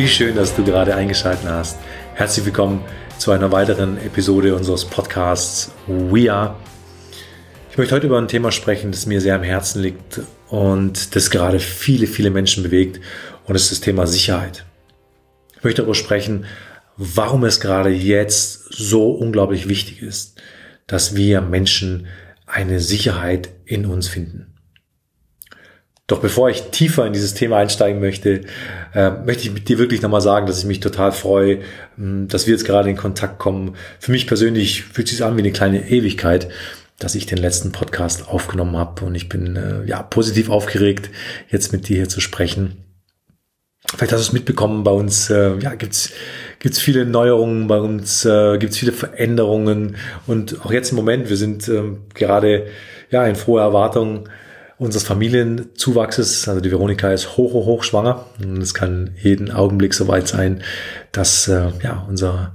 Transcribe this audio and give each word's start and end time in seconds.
Wie 0.00 0.08
schön, 0.08 0.34
dass 0.34 0.56
du 0.56 0.64
gerade 0.64 0.96
eingeschaltet 0.96 1.46
hast. 1.46 1.78
Herzlich 2.14 2.46
willkommen 2.46 2.82
zu 3.18 3.32
einer 3.32 3.52
weiteren 3.52 3.98
Episode 3.98 4.56
unseres 4.56 4.86
Podcasts 4.86 5.72
We 5.86 6.32
Are. 6.32 6.56
Ich 7.70 7.76
möchte 7.76 7.94
heute 7.94 8.06
über 8.06 8.16
ein 8.16 8.26
Thema 8.26 8.50
sprechen, 8.50 8.92
das 8.92 9.04
mir 9.04 9.20
sehr 9.20 9.34
am 9.34 9.42
Herzen 9.42 9.82
liegt 9.82 10.22
und 10.48 11.14
das 11.14 11.28
gerade 11.28 11.60
viele, 11.60 12.06
viele 12.06 12.30
Menschen 12.30 12.62
bewegt 12.62 12.98
und 13.44 13.52
das 13.52 13.64
ist 13.64 13.72
das 13.72 13.80
Thema 13.80 14.06
Sicherheit. 14.06 14.64
Ich 15.58 15.64
möchte 15.64 15.82
darüber 15.82 15.94
sprechen, 15.94 16.46
warum 16.96 17.44
es 17.44 17.60
gerade 17.60 17.90
jetzt 17.90 18.72
so 18.72 19.10
unglaublich 19.10 19.68
wichtig 19.68 20.00
ist, 20.00 20.40
dass 20.86 21.14
wir 21.14 21.42
Menschen 21.42 22.06
eine 22.46 22.80
Sicherheit 22.80 23.50
in 23.66 23.84
uns 23.84 24.08
finden. 24.08 24.49
Doch 26.10 26.18
bevor 26.18 26.50
ich 26.50 26.62
tiefer 26.72 27.06
in 27.06 27.12
dieses 27.12 27.34
Thema 27.34 27.58
einsteigen 27.58 28.00
möchte, 28.00 28.40
äh, 28.94 29.10
möchte 29.24 29.44
ich 29.44 29.52
mit 29.52 29.68
dir 29.68 29.78
wirklich 29.78 30.02
nochmal 30.02 30.20
sagen, 30.20 30.48
dass 30.48 30.58
ich 30.58 30.64
mich 30.64 30.80
total 30.80 31.12
freue, 31.12 31.60
dass 31.96 32.48
wir 32.48 32.52
jetzt 32.52 32.64
gerade 32.64 32.90
in 32.90 32.96
Kontakt 32.96 33.38
kommen. 33.38 33.76
Für 34.00 34.10
mich 34.10 34.26
persönlich 34.26 34.82
fühlt 34.82 35.06
es 35.06 35.18
sich 35.18 35.24
an 35.24 35.36
wie 35.36 35.42
eine 35.42 35.52
kleine 35.52 35.88
Ewigkeit, 35.88 36.48
dass 36.98 37.14
ich 37.14 37.26
den 37.26 37.38
letzten 37.38 37.70
Podcast 37.70 38.28
aufgenommen 38.28 38.76
habe 38.76 39.04
und 39.04 39.14
ich 39.14 39.28
bin 39.28 39.54
äh, 39.54 39.84
ja 39.84 40.02
positiv 40.02 40.50
aufgeregt, 40.50 41.10
jetzt 41.48 41.72
mit 41.72 41.88
dir 41.88 41.98
hier 41.98 42.08
zu 42.08 42.20
sprechen. 42.20 42.84
Vielleicht 43.86 44.12
hast 44.12 44.20
du 44.20 44.30
es 44.30 44.32
mitbekommen, 44.32 44.82
bei 44.82 44.90
uns 44.90 45.30
äh, 45.30 45.58
ja, 45.60 45.76
gibt's 45.76 46.10
gibt's 46.58 46.80
viele 46.80 47.06
Neuerungen, 47.06 47.68
bei 47.68 47.78
uns 47.78 48.24
äh, 48.24 48.58
gibt's 48.58 48.78
viele 48.78 48.92
Veränderungen 48.92 49.94
und 50.26 50.60
auch 50.64 50.72
jetzt 50.72 50.90
im 50.90 50.96
Moment, 50.96 51.28
wir 51.28 51.36
sind 51.36 51.68
äh, 51.68 51.82
gerade 52.14 52.66
ja 53.12 53.24
in 53.24 53.36
froher 53.36 53.62
Erwartung 53.62 54.28
unseres 54.80 55.04
Familienzuwachses. 55.04 56.48
Also 56.48 56.60
die 56.60 56.70
Veronika 56.70 57.12
ist 57.12 57.36
hoch, 57.36 57.52
hoch, 57.52 57.66
hoch 57.66 57.82
schwanger. 57.84 58.24
Und 58.42 58.62
es 58.62 58.74
kann 58.74 59.10
jeden 59.22 59.52
Augenblick 59.52 59.94
soweit 59.94 60.26
sein, 60.26 60.62
dass 61.12 61.46
äh, 61.48 61.70
ja 61.82 62.06
unser 62.08 62.54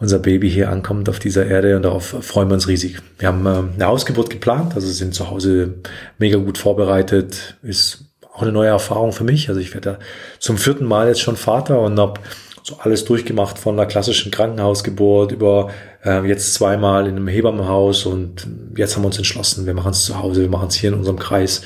unser 0.00 0.20
Baby 0.20 0.48
hier 0.48 0.70
ankommt 0.70 1.08
auf 1.08 1.18
dieser 1.18 1.46
Erde 1.46 1.74
und 1.74 1.82
darauf 1.82 2.14
freuen 2.20 2.48
wir 2.48 2.54
uns 2.54 2.68
riesig. 2.68 2.98
Wir 3.18 3.26
haben 3.26 3.44
äh, 3.46 3.74
eine 3.74 3.88
Ausgeburt 3.88 4.30
geplant, 4.30 4.76
also 4.76 4.86
sind 4.86 5.12
zu 5.12 5.28
Hause 5.28 5.74
mega 6.18 6.38
gut 6.38 6.56
vorbereitet, 6.56 7.56
ist 7.64 8.04
auch 8.32 8.42
eine 8.42 8.52
neue 8.52 8.68
Erfahrung 8.68 9.10
für 9.10 9.24
mich. 9.24 9.48
Also 9.48 9.60
ich 9.60 9.74
werde 9.74 9.98
zum 10.38 10.56
vierten 10.56 10.84
Mal 10.84 11.08
jetzt 11.08 11.20
schon 11.20 11.36
Vater 11.36 11.80
und 11.80 11.98
habe 11.98 12.20
so 12.68 12.76
alles 12.80 13.04
durchgemacht 13.04 13.58
von 13.58 13.74
einer 13.74 13.86
klassischen 13.86 14.30
Krankenhausgeburt 14.30 15.32
über 15.32 15.70
äh, 16.04 16.26
jetzt 16.26 16.52
zweimal 16.54 17.06
in 17.06 17.16
einem 17.16 17.28
Hebammenhaus 17.28 18.04
und 18.04 18.46
jetzt 18.76 18.94
haben 18.94 19.02
wir 19.02 19.06
uns 19.06 19.16
entschlossen, 19.16 19.64
wir 19.66 19.74
machen 19.74 19.92
es 19.92 20.04
zu 20.04 20.18
Hause, 20.18 20.42
wir 20.42 20.50
machen 20.50 20.68
es 20.68 20.74
hier 20.74 20.90
in 20.90 20.96
unserem 20.96 21.18
Kreis. 21.18 21.62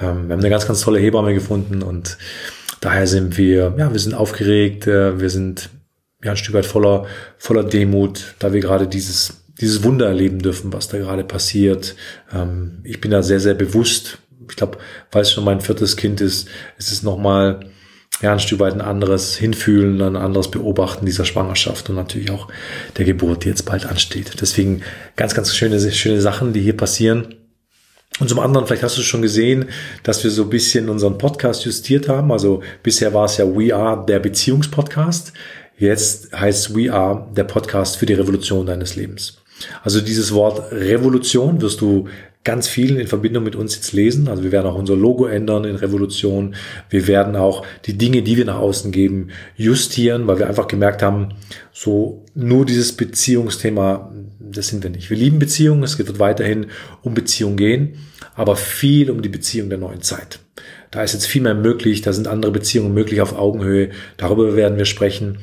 Ähm, 0.00 0.28
wir 0.28 0.34
haben 0.34 0.40
eine 0.40 0.50
ganz, 0.50 0.66
ganz 0.66 0.80
tolle 0.80 1.00
Hebamme 1.00 1.34
gefunden 1.34 1.82
und 1.82 2.18
daher 2.80 3.06
sind 3.06 3.36
wir, 3.36 3.74
ja, 3.76 3.92
wir 3.92 3.98
sind 3.98 4.14
aufgeregt, 4.14 4.86
äh, 4.86 5.20
wir 5.20 5.28
sind 5.28 5.70
ja 6.22 6.30
ein 6.30 6.36
Stück 6.36 6.54
weit 6.54 6.66
voller, 6.66 7.06
voller 7.36 7.64
Demut, 7.64 8.34
da 8.38 8.52
wir 8.52 8.60
gerade 8.60 8.86
dieses 8.86 9.40
dieses 9.60 9.84
Wunder 9.84 10.06
erleben 10.06 10.40
dürfen, 10.40 10.72
was 10.72 10.88
da 10.88 10.98
gerade 10.98 11.22
passiert. 11.22 11.94
Ähm, 12.32 12.80
ich 12.82 13.00
bin 13.00 13.12
da 13.12 13.22
sehr, 13.22 13.38
sehr 13.38 13.54
bewusst. 13.54 14.18
Ich 14.48 14.56
glaube, 14.56 14.78
weil 15.12 15.22
es 15.22 15.32
schon 15.32 15.44
mein 15.44 15.60
viertes 15.60 15.96
Kind 15.96 16.20
ist, 16.20 16.48
ist 16.76 16.90
es 16.90 17.04
nochmal 17.04 17.60
ja, 18.22 18.32
ein 18.32 18.40
Stück 18.40 18.60
weit 18.60 18.74
ein 18.74 18.80
anderes 18.80 19.36
Hinfühlen, 19.36 20.00
ein 20.00 20.16
anderes 20.16 20.50
Beobachten 20.50 21.04
dieser 21.04 21.24
Schwangerschaft 21.24 21.90
und 21.90 21.96
natürlich 21.96 22.30
auch 22.30 22.48
der 22.96 23.04
Geburt, 23.04 23.44
die 23.44 23.48
jetzt 23.48 23.64
bald 23.64 23.86
ansteht. 23.86 24.40
Deswegen 24.40 24.82
ganz, 25.16 25.34
ganz 25.34 25.54
schöne, 25.54 25.80
schöne 25.92 26.20
Sachen, 26.20 26.52
die 26.52 26.60
hier 26.60 26.76
passieren. 26.76 27.34
Und 28.20 28.28
zum 28.28 28.38
anderen, 28.38 28.66
vielleicht 28.66 28.84
hast 28.84 28.96
du 28.96 29.02
schon 29.02 29.22
gesehen, 29.22 29.66
dass 30.04 30.22
wir 30.22 30.30
so 30.30 30.44
ein 30.44 30.50
bisschen 30.50 30.88
unseren 30.88 31.18
Podcast 31.18 31.64
justiert 31.64 32.08
haben. 32.08 32.30
Also 32.30 32.62
bisher 32.82 33.12
war 33.12 33.24
es 33.24 33.36
ja 33.38 33.44
We 33.44 33.74
Are 33.74 34.04
der 34.06 34.20
Beziehungspodcast. 34.20 35.32
Jetzt 35.76 36.32
heißt 36.32 36.76
We 36.76 36.92
Are 36.92 37.26
der 37.36 37.44
Podcast 37.44 37.96
für 37.96 38.06
die 38.06 38.14
Revolution 38.14 38.66
deines 38.66 38.94
Lebens. 38.94 39.38
Also 39.82 40.00
dieses 40.00 40.32
Wort 40.32 40.70
Revolution 40.70 41.60
wirst 41.60 41.80
du 41.80 42.08
ganz 42.44 42.68
viel 42.68 42.98
in 42.98 43.06
Verbindung 43.06 43.42
mit 43.42 43.56
uns 43.56 43.74
jetzt 43.74 43.92
lesen. 43.92 44.28
Also 44.28 44.44
wir 44.44 44.52
werden 44.52 44.66
auch 44.66 44.76
unser 44.76 44.94
Logo 44.94 45.24
ändern 45.24 45.64
in 45.64 45.76
Revolution. 45.76 46.54
Wir 46.90 47.06
werden 47.06 47.36
auch 47.36 47.66
die 47.86 47.96
Dinge, 47.96 48.22
die 48.22 48.36
wir 48.36 48.44
nach 48.44 48.58
außen 48.58 48.92
geben, 48.92 49.28
justieren, 49.56 50.26
weil 50.26 50.38
wir 50.38 50.46
einfach 50.46 50.68
gemerkt 50.68 51.02
haben, 51.02 51.30
so 51.72 52.24
nur 52.34 52.66
dieses 52.66 52.92
Beziehungsthema, 52.92 54.12
das 54.38 54.68
sind 54.68 54.82
wir 54.82 54.90
nicht. 54.90 55.08
Wir 55.08 55.16
lieben 55.16 55.38
Beziehungen, 55.38 55.82
es 55.82 55.98
wird 55.98 56.18
weiterhin 56.18 56.66
um 57.02 57.14
Beziehungen 57.14 57.56
gehen, 57.56 57.94
aber 58.34 58.56
viel 58.56 59.10
um 59.10 59.22
die 59.22 59.30
Beziehung 59.30 59.70
der 59.70 59.78
neuen 59.78 60.02
Zeit. 60.02 60.38
Da 60.90 61.02
ist 61.02 61.14
jetzt 61.14 61.26
viel 61.26 61.42
mehr 61.42 61.54
möglich, 61.54 62.02
da 62.02 62.12
sind 62.12 62.28
andere 62.28 62.52
Beziehungen 62.52 62.94
möglich 62.94 63.20
auf 63.20 63.36
Augenhöhe. 63.36 63.90
Darüber 64.16 64.54
werden 64.54 64.78
wir 64.78 64.84
sprechen. 64.84 65.38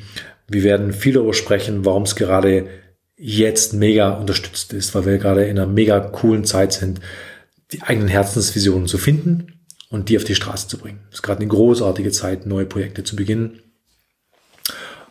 Wir 0.48 0.62
werden 0.62 0.92
viel 0.92 1.14
darüber 1.14 1.34
sprechen, 1.34 1.84
warum 1.84 2.04
es 2.04 2.14
gerade 2.14 2.68
jetzt 3.16 3.74
mega 3.74 4.10
unterstützt 4.12 4.72
ist, 4.72 4.94
weil 4.94 5.06
wir 5.06 5.18
gerade 5.18 5.44
in 5.44 5.58
einer 5.58 5.66
mega 5.66 6.00
coolen 6.00 6.44
Zeit 6.44 6.72
sind, 6.72 7.00
die 7.72 7.82
eigenen 7.82 8.08
Herzensvisionen 8.08 8.86
zu 8.86 8.98
finden 8.98 9.60
und 9.90 10.08
die 10.08 10.16
auf 10.16 10.24
die 10.24 10.34
Straße 10.34 10.68
zu 10.68 10.78
bringen. 10.78 11.00
Es 11.10 11.16
ist 11.16 11.22
gerade 11.22 11.40
eine 11.40 11.48
großartige 11.48 12.10
Zeit, 12.10 12.46
neue 12.46 12.66
Projekte 12.66 13.04
zu 13.04 13.16
beginnen. 13.16 13.60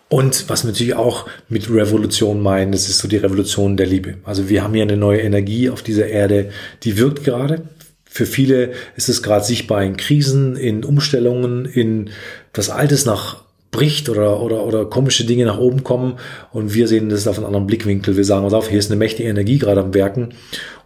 Und 0.09 0.49
was 0.49 0.63
wir 0.63 0.71
natürlich 0.71 0.95
auch 0.95 1.29
mit 1.47 1.69
Revolution 1.69 2.41
meinen, 2.41 2.73
das 2.73 2.89
ist 2.89 2.97
so 2.97 3.07
die 3.07 3.17
Revolution 3.17 3.77
der 3.77 3.85
Liebe. 3.85 4.17
Also 4.25 4.49
wir 4.49 4.61
haben 4.61 4.73
hier 4.73 4.83
eine 4.83 4.97
neue 4.97 5.21
Energie 5.21 5.69
auf 5.69 5.83
dieser 5.83 6.07
Erde, 6.07 6.51
die 6.83 6.97
wirkt 6.97 7.23
gerade. 7.23 7.69
Für 8.03 8.25
viele 8.25 8.73
ist 8.97 9.07
es 9.07 9.23
gerade 9.23 9.45
sichtbar 9.45 9.83
in 9.83 9.95
Krisen, 9.95 10.57
in 10.57 10.83
Umstellungen, 10.83 11.63
in 11.63 12.09
das 12.51 12.69
Altes 12.69 13.05
nach 13.05 13.45
bricht 13.71 14.09
oder, 14.09 14.41
oder, 14.41 14.65
oder 14.65 14.85
komische 14.85 15.25
Dinge 15.25 15.45
nach 15.45 15.57
oben 15.57 15.83
kommen 15.83 16.17
und 16.51 16.73
wir 16.73 16.87
sehen 16.87 17.09
das 17.09 17.27
auf 17.27 17.37
einem 17.37 17.47
anderen 17.47 17.67
Blickwinkel. 17.67 18.17
Wir 18.17 18.25
sagen 18.25 18.43
uns 18.43 18.53
auf, 18.53 18.69
hier 18.69 18.79
ist 18.79 18.91
eine 18.91 18.99
mächtige 18.99 19.29
Energie 19.29 19.57
gerade 19.57 19.81
am 19.81 19.93
Werken 19.93 20.29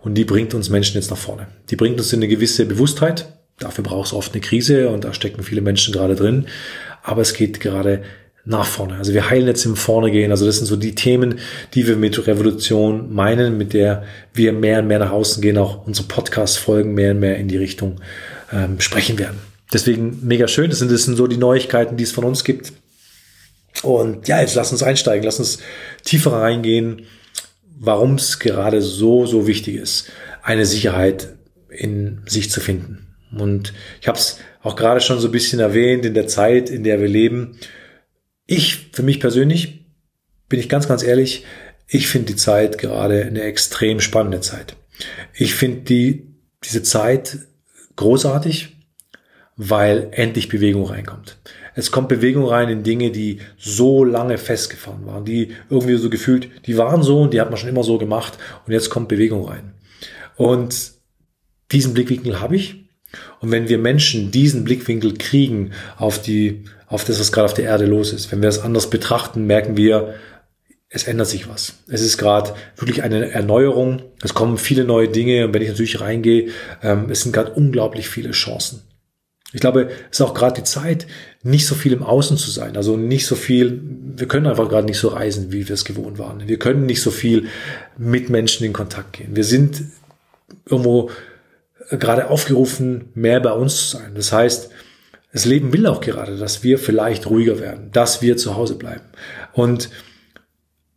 und 0.04 0.14
die 0.14 0.24
bringt 0.24 0.54
uns 0.54 0.70
Menschen 0.70 0.96
jetzt 0.96 1.10
nach 1.10 1.18
vorne. 1.18 1.48
Die 1.70 1.76
bringt 1.76 1.98
uns 1.98 2.14
in 2.14 2.20
eine 2.20 2.28
gewisse 2.28 2.66
Bewusstheit. 2.66 3.26
Dafür 3.58 3.84
braucht 3.84 4.08
es 4.08 4.14
oft 4.14 4.34
eine 4.34 4.42
Krise 4.42 4.90
und 4.90 5.04
da 5.04 5.14
stecken 5.14 5.42
viele 5.42 5.62
Menschen 5.62 5.94
gerade 5.94 6.16
drin. 6.16 6.46
Aber 7.02 7.22
es 7.22 7.34
geht 7.34 7.60
gerade 7.60 8.04
nach 8.46 8.66
vorne. 8.66 8.96
Also 8.98 9.14
wir 9.14 9.30
heilen 9.30 9.48
jetzt 9.48 9.66
im 9.66 9.76
Vorne 9.76 10.12
gehen. 10.12 10.32
Also 10.32 10.46
das 10.46 10.58
sind 10.58 10.68
so 10.68 10.76
die 10.76 10.94
Themen, 10.94 11.40
die 11.74 11.88
wir 11.88 11.96
mit 11.96 12.28
Revolution 12.28 13.14
meinen, 13.14 13.58
mit 13.58 13.74
der 13.74 14.04
wir 14.34 14.54
mehr 14.54 14.80
und 14.80 14.88
mehr 14.88 15.00
nach 15.00 15.12
außen 15.12 15.42
gehen, 15.42 15.58
auch 15.58 15.88
unsere 15.88 16.08
Podcast-Folgen 16.08 16.94
mehr 16.94 17.12
und 17.12 17.20
mehr 17.20 17.38
in 17.38 17.48
die 17.48 17.58
Richtung 17.58 18.02
ähm, 18.54 18.80
sprechen 18.80 19.18
werden. 19.18 19.55
Deswegen 19.76 20.26
mega 20.26 20.48
schön. 20.48 20.70
Das 20.70 20.80
sind, 20.80 20.90
das 20.90 21.04
sind 21.04 21.18
so 21.18 21.28
die 21.28 21.36
Neuigkeiten, 21.36 21.98
die 21.98 22.06
es 22.06 22.14
von 22.14 22.24
uns 22.24 22.46
gibt. 22.46 22.72
Und 23.84 24.26
ja, 24.26 24.40
jetzt 24.40 24.56
lass 24.56 24.72
uns 24.72 24.82
einsteigen, 24.82 25.26
lass 25.26 25.40
uns 25.40 25.60
tiefer 26.06 26.32
reingehen, 26.32 27.08
warum 27.78 28.16
es 28.16 28.40
gerade 28.40 28.82
so, 28.82 29.26
so 29.26 29.48
wichtig 29.48 29.76
ist, 29.76 30.10
eine 30.42 30.66
Sicherheit 30.66 31.36
in 31.68 32.22
sich 32.26 32.50
zu 32.50 32.62
finden. 32.62 33.18
Und 33.38 33.74
ich 34.00 34.08
habe 34.08 34.18
es 34.18 34.40
auch 34.62 34.78
gerade 34.78 35.02
schon 35.02 35.20
so 35.20 35.28
ein 35.28 35.34
bisschen 35.34 35.60
erwähnt 35.60 36.06
in 36.06 36.14
der 36.14 36.30
Zeit, 36.30 36.70
in 36.70 36.86
der 36.86 37.02
wir 37.02 37.10
leben. 37.10 37.58
Ich, 38.46 38.92
für 38.94 39.04
mich 39.04 39.20
persönlich, 39.20 39.88
bin 40.48 40.62
ich 40.62 40.70
ganz, 40.70 40.88
ganz 40.88 41.04
ehrlich, 41.04 41.44
ich 41.90 42.08
finde 42.08 42.28
die 42.28 42.38
Zeit 42.38 42.78
gerade 42.78 43.26
eine 43.26 43.42
extrem 43.42 44.00
spannende 44.00 44.40
Zeit. 44.40 44.78
Ich 45.34 45.54
finde 45.54 45.82
die, 45.82 46.34
diese 46.64 46.82
Zeit 46.82 47.40
großartig 47.98 48.75
weil 49.58 50.10
endlich 50.12 50.50
Bewegung 50.50 50.86
reinkommt. 50.86 51.38
Es 51.76 51.92
kommt 51.92 52.10
Bewegung 52.10 52.46
rein 52.46 52.70
in 52.70 52.84
Dinge, 52.84 53.12
die 53.12 53.40
so 53.58 54.04
lange 54.04 54.38
festgefahren 54.38 55.06
waren, 55.06 55.26
die 55.26 55.52
irgendwie 55.70 55.98
so 55.98 56.10
gefühlt, 56.10 56.50
die 56.66 56.78
waren 56.78 57.04
so 57.04 57.22
und 57.22 57.34
die 57.34 57.42
hat 57.42 57.50
man 57.50 57.58
schon 57.58 57.70
immer 57.70 57.84
so 57.84 57.98
gemacht 57.98 58.38
und 58.66 58.74
jetzt 58.74 58.90
kommt 58.90 59.10
Bewegung 59.10 59.46
rein. 59.46 59.74
Und 60.36 60.94
diesen 61.72 61.94
Blickwinkel 61.94 62.40
habe 62.40 62.56
ich. 62.56 62.86
Und 63.40 63.52
wenn 63.52 63.70
wir 63.70 63.78
Menschen 63.78 64.32
diesen 64.32 64.64
Blickwinkel 64.64 65.14
kriegen 65.14 65.72
auf 65.98 66.22
die, 66.22 66.66
auf 66.88 67.06
das, 67.06 67.20
was 67.20 67.32
gerade 67.32 67.46
auf 67.46 67.54
der 67.54 67.66
Erde 67.66 67.86
los 67.86 68.12
ist, 68.12 68.32
wenn 68.32 68.42
wir 68.42 68.50
es 68.50 68.60
anders 68.60 68.90
betrachten, 68.90 69.46
merken 69.46 69.78
wir, 69.78 70.16
es 70.90 71.06
ändert 71.06 71.28
sich 71.28 71.50
was. 71.50 71.76
Es 71.88 72.02
ist 72.02 72.18
gerade 72.18 72.54
wirklich 72.78 73.04
eine 73.04 73.32
Erneuerung. 73.32 74.04
Es 74.22 74.34
kommen 74.34 74.58
viele 74.58 74.86
neue 74.86 75.10
Dinge 75.10 75.46
und 75.46 75.54
wenn 75.54 75.62
ich 75.62 75.70
natürlich 75.70 76.00
reingehe, 76.00 76.50
ähm, 76.84 77.10
es 77.10 77.22
sind 77.22 77.32
gerade 77.32 77.52
unglaublich 77.52 78.08
viele 78.08 78.32
Chancen. 78.32 78.82
Ich 79.56 79.62
glaube, 79.62 79.90
es 80.12 80.20
ist 80.20 80.22
auch 80.22 80.34
gerade 80.34 80.56
die 80.56 80.66
Zeit, 80.66 81.08
nicht 81.42 81.66
so 81.66 81.76
viel 81.76 81.94
im 81.94 82.04
Außen 82.04 82.36
zu 82.36 82.52
sein. 82.52 82.76
Also 82.76 82.98
nicht 82.98 83.26
so 83.26 83.36
viel, 83.36 83.82
wir 84.18 84.28
können 84.28 84.48
einfach 84.48 84.68
gerade 84.68 84.86
nicht 84.86 84.98
so 84.98 85.08
reisen, 85.08 85.54
wie 85.54 85.66
wir 85.70 85.74
es 85.74 85.86
gewohnt 85.86 86.20
waren. 86.20 86.46
Wir 86.46 86.60
können 86.60 86.86
nicht 86.86 87.02
so 87.02 87.10
viel 87.10 87.48
mit 87.98 88.30
Menschen 88.30 88.66
in 88.66 88.74
Kontakt 88.74 89.14
gehen. 89.14 89.34
Wir 89.34 89.46
sind 89.46 89.82
irgendwo 90.70 91.10
gerade 91.90 92.30
aufgerufen, 92.30 93.06
mehr 93.14 93.40
bei 93.40 93.54
uns 93.54 93.78
zu 93.78 93.98
sein. 93.98 94.12
Das 94.14 94.34
heißt, 94.34 94.72
das 95.32 95.46
Leben 95.46 95.72
will 95.72 95.88
auch 95.88 96.02
gerade, 96.02 96.36
dass 96.36 96.66
wir 96.66 96.78
vielleicht 96.78 97.30
ruhiger 97.30 97.58
werden, 97.58 97.92
dass 97.94 98.22
wir 98.22 98.36
zu 98.36 98.58
Hause 98.58 98.76
bleiben. 98.76 99.06
Und 99.54 99.90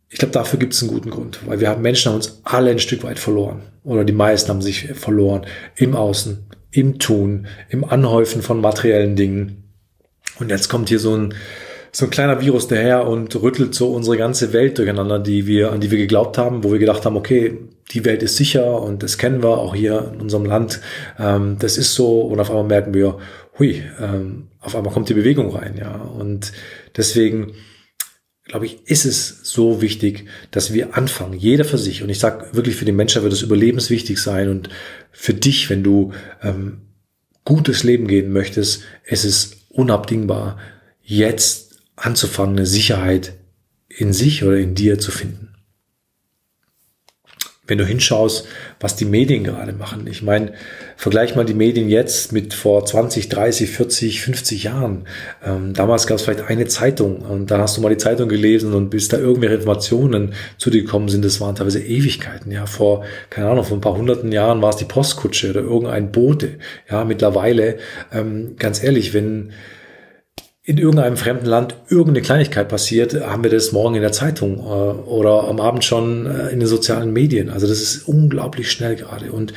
ich 0.09 0.19
glaube, 0.19 0.33
dafür 0.33 0.59
gibt 0.59 0.73
es 0.73 0.81
einen 0.81 0.91
guten 0.91 1.11
Grund, 1.11 1.39
weil 1.47 1.61
wir 1.61 1.69
haben 1.69 1.81
Menschen 1.81 2.09
haben 2.09 2.17
uns 2.17 2.41
alle 2.43 2.71
ein 2.71 2.79
Stück 2.79 3.03
weit 3.03 3.19
verloren 3.19 3.61
oder 3.85 4.03
die 4.03 4.11
meisten 4.11 4.49
haben 4.49 4.61
sich 4.61 4.89
verloren 4.95 5.45
im 5.77 5.95
Außen, 5.95 6.49
im 6.71 6.99
Tun, 6.99 7.47
im 7.69 7.83
Anhäufen 7.83 8.41
von 8.41 8.61
materiellen 8.61 9.15
Dingen. 9.15 9.63
Und 10.39 10.49
jetzt 10.49 10.69
kommt 10.69 10.89
hier 10.89 10.99
so 10.99 11.15
ein, 11.15 11.33
so 11.91 12.05
ein 12.05 12.11
kleiner 12.11 12.41
Virus 12.41 12.67
daher 12.67 13.07
und 13.07 13.35
rüttelt 13.41 13.73
so 13.73 13.91
unsere 13.91 14.17
ganze 14.17 14.53
Welt 14.53 14.77
durcheinander, 14.77 15.19
die 15.19 15.47
wir, 15.47 15.71
an 15.71 15.81
die 15.81 15.91
wir 15.91 15.97
geglaubt 15.97 16.37
haben, 16.37 16.63
wo 16.63 16.71
wir 16.71 16.79
gedacht 16.79 17.05
haben, 17.05 17.17
okay, 17.17 17.57
die 17.91 18.05
Welt 18.05 18.21
ist 18.21 18.37
sicher 18.37 18.81
und 18.81 19.01
das 19.01 19.17
kennen 19.17 19.41
wir 19.41 19.57
auch 19.57 19.73
hier 19.73 20.11
in 20.13 20.21
unserem 20.21 20.45
Land. 20.45 20.81
Ähm, 21.17 21.57
das 21.59 21.77
ist 21.77 21.95
so 21.95 22.21
und 22.21 22.39
auf 22.39 22.49
einmal 22.49 22.65
merken 22.65 22.93
wir, 22.93 23.17
hui, 23.57 23.83
ähm, 23.99 24.47
auf 24.61 24.75
einmal 24.75 24.93
kommt 24.93 25.09
die 25.09 25.15
Bewegung 25.15 25.49
rein, 25.55 25.75
ja. 25.79 25.95
Und 25.95 26.51
deswegen 26.95 27.53
glaube 28.49 28.65
ich, 28.65 28.79
ist 28.85 29.05
es 29.05 29.41
so 29.43 29.81
wichtig, 29.81 30.25
dass 30.51 30.73
wir 30.73 30.97
anfangen, 30.97 31.37
jeder 31.37 31.63
für 31.63 31.77
sich. 31.77 32.01
Und 32.03 32.09
ich 32.09 32.19
sage 32.19 32.47
wirklich, 32.51 32.75
für 32.75 32.85
den 32.85 32.95
Menschen 32.95 33.21
wird 33.21 33.31
es 33.31 33.43
überlebenswichtig 33.43 34.19
sein. 34.19 34.49
Und 34.49 34.69
für 35.11 35.35
dich, 35.35 35.69
wenn 35.69 35.83
du 35.83 36.13
ähm, 36.41 36.81
gutes 37.45 37.83
Leben 37.83 38.07
gehen 38.07 38.33
möchtest, 38.33 38.81
es 39.05 39.23
ist 39.23 39.57
unabdingbar, 39.69 40.57
jetzt 41.03 41.77
anzufangen, 41.95 42.57
eine 42.57 42.65
Sicherheit 42.65 43.33
in 43.87 44.13
sich 44.13 44.43
oder 44.43 44.57
in 44.57 44.73
dir 44.73 44.97
zu 44.97 45.11
finden. 45.11 45.48
Wenn 47.69 47.77
du 47.77 47.85
hinschaust, 47.85 48.47
was 48.79 48.95
die 48.95 49.05
Medien 49.05 49.43
gerade 49.43 49.73
machen. 49.73 50.07
Ich 50.07 50.21
meine, 50.21 50.53
vergleich 50.97 51.35
mal 51.35 51.45
die 51.45 51.53
Medien 51.53 51.87
jetzt 51.87 52.33
mit 52.33 52.53
vor 52.53 52.85
20, 52.85 53.29
30, 53.29 53.69
40, 53.69 54.21
50 54.21 54.63
Jahren. 54.63 55.05
Ähm, 55.45 55.73
damals 55.73 56.07
gab 56.07 56.17
es 56.17 56.23
vielleicht 56.23 56.49
eine 56.49 56.65
Zeitung 56.65 57.17
und 57.17 57.51
dann 57.51 57.61
hast 57.61 57.77
du 57.77 57.81
mal 57.81 57.89
die 57.89 57.97
Zeitung 57.97 58.27
gelesen 58.27 58.73
und 58.73 58.89
bis 58.89 59.07
da 59.07 59.17
irgendwelche 59.17 59.55
Informationen 59.55 60.33
zu 60.57 60.69
dir 60.69 60.81
gekommen 60.81 61.09
sind, 61.09 61.23
das 61.23 61.39
waren 61.39 61.55
teilweise 61.55 61.79
Ewigkeiten. 61.79 62.51
Ja, 62.51 62.65
vor, 62.65 63.05
keine 63.29 63.49
Ahnung, 63.49 63.63
vor 63.63 63.77
ein 63.77 63.81
paar 63.81 63.95
hunderten 63.95 64.31
Jahren 64.31 64.61
war 64.61 64.71
es 64.71 64.77
die 64.77 64.85
Postkutsche 64.85 65.51
oder 65.51 65.61
irgendein 65.61 66.11
Bote. 66.11 66.57
Ja, 66.89 67.05
mittlerweile, 67.05 67.77
ähm, 68.11 68.55
ganz 68.57 68.83
ehrlich, 68.83 69.13
wenn 69.13 69.51
in 70.69 70.77
irgendeinem 70.77 71.17
fremden 71.17 71.47
Land 71.47 71.75
irgendeine 71.89 72.21
Kleinigkeit 72.21 72.69
passiert, 72.69 73.15
haben 73.25 73.41
wir 73.41 73.49
das 73.49 73.71
morgen 73.71 73.95
in 73.95 74.03
der 74.03 74.11
Zeitung 74.11 74.59
äh, 74.59 75.09
oder 75.09 75.47
am 75.47 75.59
Abend 75.59 75.83
schon 75.83 76.27
äh, 76.27 76.49
in 76.49 76.59
den 76.59 76.67
sozialen 76.67 77.11
Medien. 77.11 77.49
Also 77.49 77.65
das 77.65 77.81
ist 77.81 78.07
unglaublich 78.07 78.71
schnell 78.71 78.95
gerade. 78.95 79.31
Und 79.31 79.51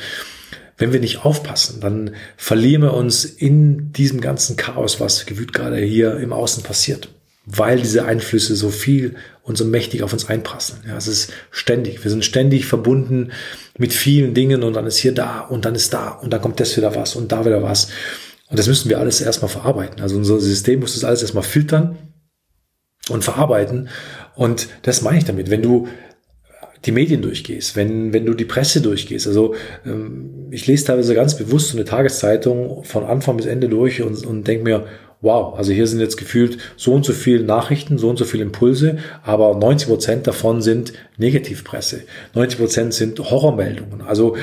wenn 0.79 0.91
wir 0.91 0.99
nicht 0.99 1.23
aufpassen, 1.23 1.81
dann 1.81 2.15
verlieren 2.35 2.81
wir 2.81 2.95
uns 2.95 3.25
in 3.25 3.93
diesem 3.93 4.21
ganzen 4.21 4.55
Chaos, 4.55 4.99
was 4.99 5.27
gewühlt 5.27 5.53
gerade 5.53 5.77
hier 5.77 6.17
im 6.17 6.33
Außen 6.33 6.63
passiert. 6.63 7.09
Weil 7.45 7.79
diese 7.79 8.05
Einflüsse 8.05 8.55
so 8.55 8.71
viel 8.71 9.13
und 9.43 9.55
so 9.55 9.65
mächtig 9.65 10.01
auf 10.01 10.13
uns 10.13 10.27
einprassen. 10.27 10.79
Ja, 10.87 10.97
es 10.97 11.07
ist 11.07 11.31
ständig. 11.51 12.03
Wir 12.03 12.09
sind 12.09 12.25
ständig 12.25 12.65
verbunden 12.65 13.33
mit 13.77 13.93
vielen 13.93 14.33
Dingen 14.33 14.63
und 14.63 14.73
dann 14.73 14.87
ist 14.87 14.97
hier 14.97 15.13
da 15.13 15.41
und 15.41 15.65
dann 15.65 15.75
ist 15.75 15.93
da 15.93 16.09
und 16.09 16.33
dann 16.33 16.41
kommt 16.41 16.59
das 16.59 16.75
wieder 16.75 16.95
was 16.95 17.15
und 17.15 17.31
da 17.31 17.45
wieder 17.45 17.61
was. 17.61 17.89
Und 18.53 18.59
das 18.59 18.67
müssen 18.67 18.87
wir 18.87 18.99
alles 18.99 19.19
erstmal 19.19 19.49
verarbeiten. 19.49 19.99
Also 19.99 20.15
unser 20.15 20.39
System 20.39 20.81
muss 20.81 20.93
das 20.93 21.03
alles 21.03 21.23
erstmal 21.23 21.43
filtern 21.43 21.97
und 23.09 23.23
verarbeiten. 23.23 23.89
Und 24.35 24.67
das 24.83 25.01
meine 25.01 25.17
ich 25.17 25.25
damit. 25.25 25.49
Wenn 25.49 25.63
du 25.63 25.87
die 26.85 26.91
Medien 26.91 27.23
durchgehst, 27.23 27.75
wenn, 27.75 28.13
wenn 28.13 28.27
du 28.27 28.35
die 28.35 28.45
Presse 28.45 28.81
durchgehst. 28.81 29.25
Also 29.25 29.55
ähm, 29.87 30.49
ich 30.51 30.67
lese 30.67 30.85
teilweise 30.85 31.15
ganz 31.15 31.35
bewusst 31.35 31.69
so 31.69 31.77
eine 31.77 31.85
Tageszeitung 31.85 32.83
von 32.83 33.05
Anfang 33.05 33.37
bis 33.37 33.47
Ende 33.47 33.69
durch 33.69 34.03
und, 34.03 34.23
und 34.23 34.47
denke 34.47 34.65
mir, 34.65 34.85
wow, 35.21 35.57
also 35.57 35.71
hier 35.71 35.87
sind 35.87 35.99
jetzt 35.99 36.17
gefühlt 36.17 36.59
so 36.77 36.93
und 36.93 37.05
so 37.05 37.13
viele 37.13 37.43
Nachrichten, 37.43 37.97
so 37.97 38.07
und 38.07 38.17
so 38.17 38.25
viele 38.25 38.43
Impulse, 38.43 38.97
aber 39.23 39.55
90 39.55 39.87
Prozent 39.87 40.27
davon 40.27 40.61
sind 40.61 40.93
Negativpresse. 41.17 42.01
90 42.35 42.59
Prozent 42.59 42.93
sind 42.93 43.19
Horrormeldungen. 43.19 44.01
Also 44.01 44.35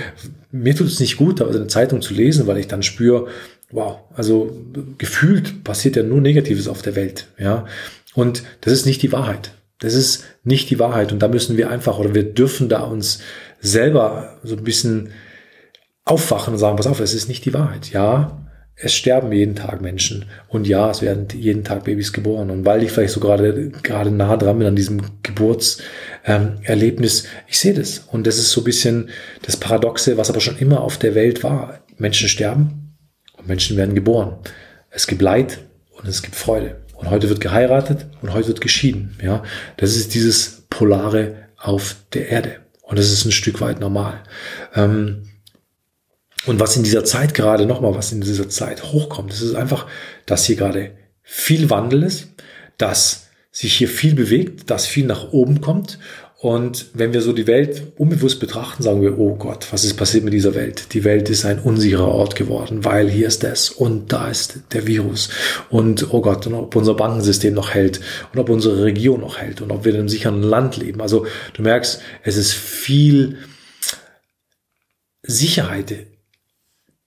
mir 0.51 0.75
tut 0.75 0.89
es 0.89 0.99
nicht 0.99 1.17
gut, 1.17 1.41
also 1.43 1.59
eine 1.59 1.69
Zeitung 1.69 2.03
zu 2.03 2.13
lesen, 2.13 2.49
weil 2.49 2.59
ich 2.59 2.67
dann 2.67 2.83
spüre, 2.83 3.29
wow, 3.71 4.01
also 4.15 4.55
gefühlt 4.99 5.65
passiert 5.65 5.97
ja 5.97 6.03
nur 6.03 6.21
Negatives 6.21 6.69
auf 6.69 6.83
der 6.83 6.97
Welt, 6.97 7.29
ja. 7.39 7.67
Und 8.15 8.43
das 8.63 8.73
ist 8.73 8.87
nicht 8.87 9.03
die 9.03 9.13
Wahrheit. 9.13 9.53
Das 9.79 9.95
ist 9.95 10.25
nicht 10.45 10.71
die 10.71 10.79
Wahrheit. 10.79 11.13
Und 11.13 11.21
da 11.21 11.29
müssen 11.29 11.57
wir 11.57 11.71
einfach, 11.71 11.99
oder 11.99 12.15
wir 12.15 12.25
dürfen 12.25 12.69
da 12.69 12.81
uns 12.81 13.21
selber 13.61 14.39
so 14.43 14.57
ein 14.57 14.65
bisschen 14.65 15.11
aufwachen 16.05 16.55
und 16.55 16.59
sagen, 16.59 16.77
pass 16.77 16.87
auf, 16.87 17.01
es 17.01 17.15
ist 17.15 17.29
nicht 17.29 17.45
die 17.45 17.55
Wahrheit. 17.55 17.91
Ja, 17.91 18.47
es 18.77 18.95
sterben 18.95 19.33
jeden 19.33 19.57
Tag 19.57 19.81
Menschen. 19.81 20.27
Und 20.49 20.67
ja, 20.67 20.91
es 20.91 21.03
werden 21.03 21.29
jeden 21.35 21.65
Tag 21.65 21.85
Babys 21.85 22.13
geboren. 22.13 22.51
Und 22.51 22.65
weil 22.65 22.83
ich 22.83 22.93
vielleicht 22.93 23.13
so 23.13 23.21
gerade, 23.21 23.71
gerade 23.83 24.11
nah 24.11 24.37
dran 24.37 24.59
bin 24.59 24.67
an 24.67 24.77
diesem 24.77 25.03
Geburtserlebnis, 25.23 27.27
ich 27.47 27.59
sehe 27.59 27.75
das. 27.75 28.05
Und 28.11 28.27
das 28.27 28.39
ist 28.39 28.51
so 28.51 28.63
ein 28.63 28.65
bisschen 28.65 29.11
das 29.43 29.57
Paradoxe, 29.57 30.17
was 30.17 30.31
aber 30.31 30.41
schon 30.41 30.59
immer 30.59 30.81
auf 30.81 30.99
der 30.99 31.15
Welt 31.15 31.45
war. 31.45 31.81
Menschen 31.97 32.29
sterben, 32.29 32.90
und 33.41 33.49
Menschen 33.49 33.77
werden 33.77 33.95
geboren. 33.95 34.37
Es 34.91 35.07
gibt 35.07 35.23
Leid 35.23 35.59
und 35.91 36.07
es 36.07 36.23
gibt 36.23 36.37
Freude. 36.37 36.83
Und 36.95 37.11
heute 37.11 37.29
wird 37.29 37.41
geheiratet 37.41 38.07
und 38.21 38.35
heute 38.35 38.49
wird 38.49 38.61
geschieden. 38.61 39.17
Ja, 39.23 39.43
das 39.79 39.97
ist 39.97 40.15
dieses 40.15 40.65
Polare 40.69 41.49
auf 41.57 41.97
der 42.13 42.29
Erde. 42.29 42.57
Und 42.83 42.99
das 42.99 43.11
ist 43.11 43.25
ein 43.25 43.33
Stück 43.33 43.61
weit 43.61 43.81
normal. 43.81 44.23
Ähm, 44.75 45.23
und 46.47 46.61
was 46.61 46.77
in 46.77 46.83
dieser 46.83 47.05
Zeit 47.05 47.35
gerade 47.35 47.67
nochmal, 47.67 47.95
was 47.95 48.13
in 48.13 48.21
dieser 48.21 48.49
Zeit 48.49 48.93
hochkommt, 48.93 49.33
das 49.33 49.43
ist 49.43 49.55
einfach, 49.55 49.87
dass 50.27 50.45
hier 50.45 50.57
gerade 50.57 50.93
viel 51.23 51.71
Wandel 51.71 52.03
ist, 52.03 52.29
dass 52.79 53.29
sich 53.51 53.75
hier 53.75 53.89
viel 53.89 54.15
bewegt, 54.15 54.71
dass 54.71 54.87
viel 54.87 55.07
nach 55.07 55.33
oben 55.33 55.61
kommt 55.61 55.99
und 56.43 56.87
wenn 56.95 57.13
wir 57.13 57.21
so 57.21 57.35
die 57.35 57.47
Welt 57.47 57.93
unbewusst 57.99 58.41
betrachten, 58.41 58.83
sagen 58.83 59.03
wir, 59.03 59.19
oh 59.19 59.35
Gott, 59.35 59.67
was 59.73 59.85
ist 59.85 59.99
passiert 59.99 60.25
mit 60.25 60.33
dieser 60.33 60.55
Welt? 60.55 60.95
Die 60.95 61.05
Welt 61.05 61.29
ist 61.29 61.45
ein 61.45 61.59
unsicherer 61.59 62.09
Ort 62.09 62.35
geworden, 62.35 62.83
weil 62.83 63.11
hier 63.11 63.27
ist 63.27 63.43
das 63.43 63.69
und 63.69 64.11
da 64.11 64.31
ist 64.31 64.61
der 64.73 64.87
Virus. 64.87 65.29
Und 65.69 66.15
oh 66.15 66.23
Gott, 66.23 66.47
und 66.47 66.55
ob 66.55 66.75
unser 66.75 66.95
Bankensystem 66.95 67.53
noch 67.53 67.75
hält 67.75 68.01
und 68.33 68.41
ob 68.41 68.49
unsere 68.49 68.85
Region 68.85 69.21
noch 69.21 69.37
hält 69.37 69.61
und 69.61 69.71
ob 69.71 69.85
wir 69.85 69.93
in 69.93 69.99
einem 69.99 70.09
sicheren 70.09 70.43
Land 70.43 70.79
leben. 70.79 71.03
Also 71.03 71.27
du 71.53 71.61
merkst, 71.61 72.01
es 72.23 72.39
ist 72.39 72.55
viel 72.55 73.37
Sicherheit, 75.23 76.07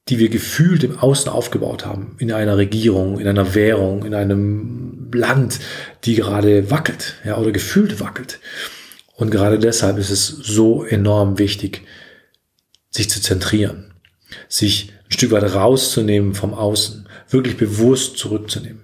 die 0.09 0.19
wir 0.19 0.29
gefühlt 0.29 0.83
im 0.83 0.99
Außen 0.99 1.31
aufgebaut 1.31 1.87
haben, 1.87 2.17
in 2.19 2.31
einer 2.31 2.57
Regierung, 2.57 3.19
in 3.19 3.27
einer 3.27 3.55
Währung, 3.55 4.05
in 4.05 4.13
einem 4.13 5.09
Land, 5.11 5.59
die 6.03 6.13
gerade 6.13 6.69
wackelt, 6.69 7.15
ja, 7.25 7.39
oder 7.39 7.51
gefühlt 7.51 7.99
wackelt. 7.99 8.39
Und 9.15 9.29
gerade 9.31 9.59
deshalb 9.59 9.97
ist 9.97 10.09
es 10.09 10.27
so 10.27 10.83
enorm 10.83 11.37
wichtig, 11.37 11.83
sich 12.89 13.09
zu 13.09 13.21
zentrieren, 13.21 13.93
sich 14.47 14.91
ein 15.07 15.11
Stück 15.11 15.31
weit 15.31 15.53
rauszunehmen 15.53 16.33
vom 16.33 16.53
Außen, 16.53 17.07
wirklich 17.29 17.57
bewusst 17.57 18.17
zurückzunehmen. 18.17 18.83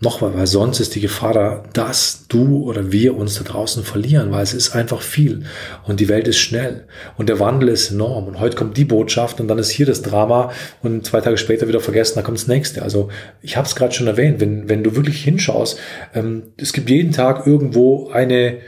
Nochmal, 0.00 0.32
weil 0.32 0.46
sonst 0.46 0.78
ist 0.78 0.94
die 0.94 1.00
Gefahr 1.00 1.34
da, 1.34 1.64
dass 1.72 2.26
du 2.28 2.62
oder 2.62 2.92
wir 2.92 3.16
uns 3.16 3.34
da 3.34 3.42
draußen 3.42 3.82
verlieren, 3.82 4.30
weil 4.30 4.44
es 4.44 4.54
ist 4.54 4.76
einfach 4.76 5.02
viel 5.02 5.42
und 5.88 5.98
die 5.98 6.08
Welt 6.08 6.28
ist 6.28 6.38
schnell 6.38 6.86
und 7.16 7.28
der 7.28 7.40
Wandel 7.40 7.70
ist 7.70 7.90
enorm 7.90 8.28
und 8.28 8.38
heute 8.38 8.56
kommt 8.56 8.76
die 8.76 8.84
Botschaft 8.84 9.40
und 9.40 9.48
dann 9.48 9.58
ist 9.58 9.70
hier 9.70 9.86
das 9.86 10.02
Drama 10.02 10.52
und 10.84 11.04
zwei 11.04 11.20
Tage 11.20 11.36
später 11.36 11.66
wieder 11.66 11.80
vergessen, 11.80 12.14
da 12.14 12.22
kommt 12.22 12.38
das 12.38 12.46
nächste. 12.46 12.82
Also 12.82 13.08
ich 13.42 13.56
habe 13.56 13.66
es 13.66 13.74
gerade 13.74 13.92
schon 13.92 14.06
erwähnt, 14.06 14.38
wenn, 14.38 14.68
wenn 14.68 14.84
du 14.84 14.94
wirklich 14.94 15.24
hinschaust, 15.24 15.80
ähm, 16.14 16.52
es 16.56 16.72
gibt 16.72 16.88
jeden 16.90 17.10
Tag 17.10 17.44
irgendwo 17.44 18.10
eine 18.10 18.58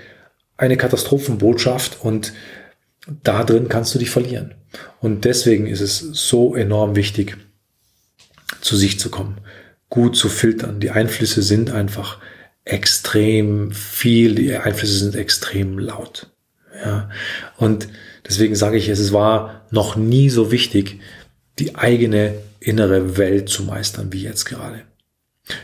eine 0.61 0.76
Katastrophenbotschaft 0.76 1.99
und 2.02 2.35
da 3.23 3.45
drin 3.45 3.69
kannst 3.69 3.95
du 3.95 3.99
dich 3.99 4.11
verlieren. 4.11 4.55
Und 5.00 5.25
deswegen 5.25 5.67
ist 5.67 5.81
es 5.81 5.99
so 5.99 6.55
enorm 6.55 6.97
wichtig, 6.97 7.38
zu 8.61 8.76
sich 8.76 9.00
zu 9.00 9.11
kommen, 9.11 9.38
gut 9.88 10.17
zu 10.17 10.29
filtern. 10.29 10.79
Die 10.79 10.90
Einflüsse 10.90 11.43
sind 11.43 11.71
einfach 11.71 12.19
extrem 12.64 13.73
viel, 13.73 14.35
die 14.35 14.55
Einflüsse 14.55 14.99
sind 14.99 15.17
extrem 15.17 15.79
laut. 15.79 16.31
Ja, 16.85 17.09
und 17.57 17.88
deswegen 18.29 18.55
sage 18.55 18.76
ich, 18.76 18.88
es 18.88 19.12
war 19.12 19.67
noch 19.71 19.97
nie 19.97 20.29
so 20.29 20.52
wichtig, 20.52 21.00
die 21.59 21.75
eigene 21.75 22.35
innere 22.61 23.17
Welt 23.17 23.49
zu 23.49 23.62
meistern 23.62 24.12
wie 24.12 24.23
jetzt 24.23 24.45
gerade. 24.45 24.83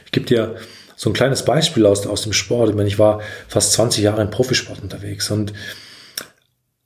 Ich 0.06 0.12
gebe 0.12 0.26
dir 0.26 0.56
so 0.96 1.10
ein 1.10 1.12
kleines 1.12 1.44
Beispiel 1.44 1.86
aus, 1.86 2.06
aus 2.06 2.22
dem 2.22 2.32
Sport. 2.32 2.70
Ich 2.70 2.74
meine, 2.74 2.88
ich 2.88 2.98
war 2.98 3.20
fast 3.46 3.72
20 3.72 4.02
Jahre 4.02 4.22
im 4.22 4.30
Profisport 4.30 4.82
unterwegs 4.82 5.30
und 5.30 5.52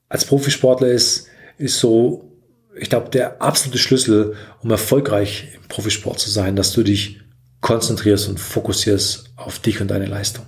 als 0.09 0.25
Profisportler 0.25 0.89
ist, 0.89 1.27
ist 1.57 1.79
so, 1.79 2.29
ich 2.77 2.89
glaube, 2.89 3.09
der 3.09 3.41
absolute 3.41 3.77
Schlüssel, 3.77 4.35
um 4.61 4.69
erfolgreich 4.69 5.47
im 5.55 5.67
Profisport 5.69 6.19
zu 6.19 6.29
sein, 6.29 6.57
dass 6.57 6.73
du 6.73 6.83
dich 6.83 7.21
konzentrierst 7.61 8.27
und 8.27 8.39
fokussierst 8.39 9.31
auf 9.37 9.59
dich 9.59 9.79
und 9.79 9.87
deine 9.87 10.07
Leistung. 10.07 10.45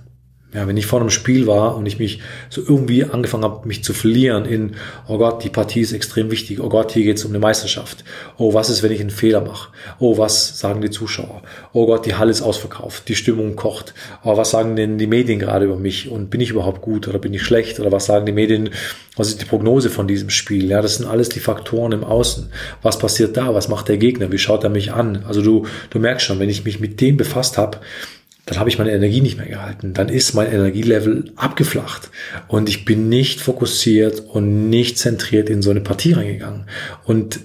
Ja, 0.54 0.68
wenn 0.68 0.76
ich 0.76 0.86
vor 0.86 1.00
einem 1.00 1.10
Spiel 1.10 1.48
war 1.48 1.76
und 1.76 1.84
ich 1.86 1.98
mich 1.98 2.20
so 2.48 2.62
irgendwie 2.62 3.02
angefangen 3.02 3.42
habe, 3.42 3.66
mich 3.66 3.82
zu 3.82 3.92
verlieren 3.92 4.44
in, 4.44 4.76
oh 5.08 5.18
Gott, 5.18 5.42
die 5.42 5.50
Partie 5.50 5.80
ist 5.80 5.92
extrem 5.92 6.30
wichtig, 6.30 6.60
oh 6.60 6.68
Gott, 6.68 6.92
hier 6.92 7.02
geht 7.02 7.16
es 7.16 7.24
um 7.24 7.32
eine 7.32 7.40
Meisterschaft. 7.40 8.04
Oh, 8.38 8.54
was 8.54 8.70
ist, 8.70 8.84
wenn 8.84 8.92
ich 8.92 9.00
einen 9.00 9.10
Fehler 9.10 9.40
mache? 9.40 9.70
Oh, 9.98 10.16
was 10.16 10.60
sagen 10.60 10.80
die 10.80 10.90
Zuschauer? 10.90 11.42
Oh 11.72 11.86
Gott, 11.86 12.06
die 12.06 12.14
Halle 12.14 12.30
ist 12.30 12.40
ausverkauft, 12.40 13.08
die 13.08 13.16
Stimmung 13.16 13.56
kocht. 13.56 13.94
Oh, 14.22 14.36
was 14.36 14.52
sagen 14.52 14.76
denn 14.76 14.96
die 14.96 15.08
Medien 15.08 15.40
gerade 15.40 15.64
über 15.64 15.76
mich? 15.76 16.08
Und 16.08 16.30
bin 16.30 16.40
ich 16.40 16.50
überhaupt 16.50 16.82
gut 16.82 17.08
oder 17.08 17.18
bin 17.18 17.34
ich 17.34 17.42
schlecht? 17.42 17.80
Oder 17.80 17.90
was 17.90 18.06
sagen 18.06 18.24
die 18.24 18.32
Medien, 18.32 18.70
was 19.16 19.28
ist 19.28 19.40
die 19.40 19.46
Prognose 19.46 19.90
von 19.90 20.06
diesem 20.06 20.30
Spiel? 20.30 20.66
Ja, 20.68 20.82
das 20.82 20.96
sind 20.96 21.06
alles 21.06 21.30
die 21.30 21.40
Faktoren 21.40 21.90
im 21.90 22.04
Außen. 22.04 22.50
Was 22.80 23.00
passiert 23.00 23.36
da? 23.36 23.54
Was 23.54 23.68
macht 23.68 23.88
der 23.88 23.96
Gegner? 23.96 24.30
Wie 24.30 24.38
schaut 24.38 24.62
er 24.62 24.70
mich 24.70 24.92
an? 24.92 25.24
Also 25.26 25.42
du, 25.42 25.66
du 25.90 25.98
merkst 25.98 26.24
schon, 26.24 26.38
wenn 26.38 26.50
ich 26.50 26.64
mich 26.64 26.78
mit 26.78 27.00
dem 27.00 27.16
befasst 27.16 27.58
habe, 27.58 27.78
dann 28.46 28.58
habe 28.58 28.68
ich 28.68 28.78
meine 28.78 28.92
Energie 28.92 29.22
nicht 29.22 29.38
mehr 29.38 29.46
gehalten. 29.46 29.94
Dann 29.94 30.08
ist 30.08 30.34
mein 30.34 30.52
Energielevel 30.52 31.32
abgeflacht 31.36 32.10
und 32.46 32.68
ich 32.68 32.84
bin 32.84 33.08
nicht 33.08 33.40
fokussiert 33.40 34.20
und 34.20 34.68
nicht 34.68 34.98
zentriert 34.98 35.48
in 35.48 35.62
so 35.62 35.70
eine 35.70 35.80
Partie 35.80 36.12
reingegangen. 36.12 36.66
Und 37.04 37.40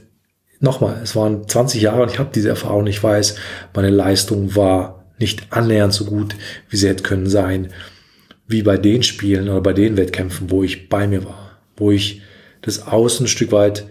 nochmal, 0.59 0.99
es 1.01 1.15
waren 1.15 1.47
20 1.47 1.81
Jahre 1.81 2.03
und 2.03 2.11
ich 2.11 2.19
habe 2.19 2.31
diese 2.33 2.49
Erfahrung. 2.49 2.85
Ich 2.87 3.01
weiß, 3.01 3.35
meine 3.73 3.89
Leistung 3.89 4.55
war 4.55 5.05
nicht 5.19 5.47
annähernd 5.51 5.93
so 5.93 6.05
gut, 6.05 6.35
wie 6.69 6.77
sie 6.77 6.89
hätte 6.89 7.03
können 7.03 7.29
sein, 7.29 7.69
wie 8.47 8.63
bei 8.63 8.77
den 8.77 9.03
Spielen 9.03 9.47
oder 9.47 9.61
bei 9.61 9.73
den 9.73 9.95
Wettkämpfen, 9.95 10.51
wo 10.51 10.63
ich 10.63 10.89
bei 10.89 11.07
mir 11.07 11.23
war, 11.23 11.59
wo 11.77 11.91
ich 11.91 12.21
das 12.61 12.87
Außen 12.87 13.25
ein 13.25 13.29
Stück 13.29 13.51
weit 13.51 13.85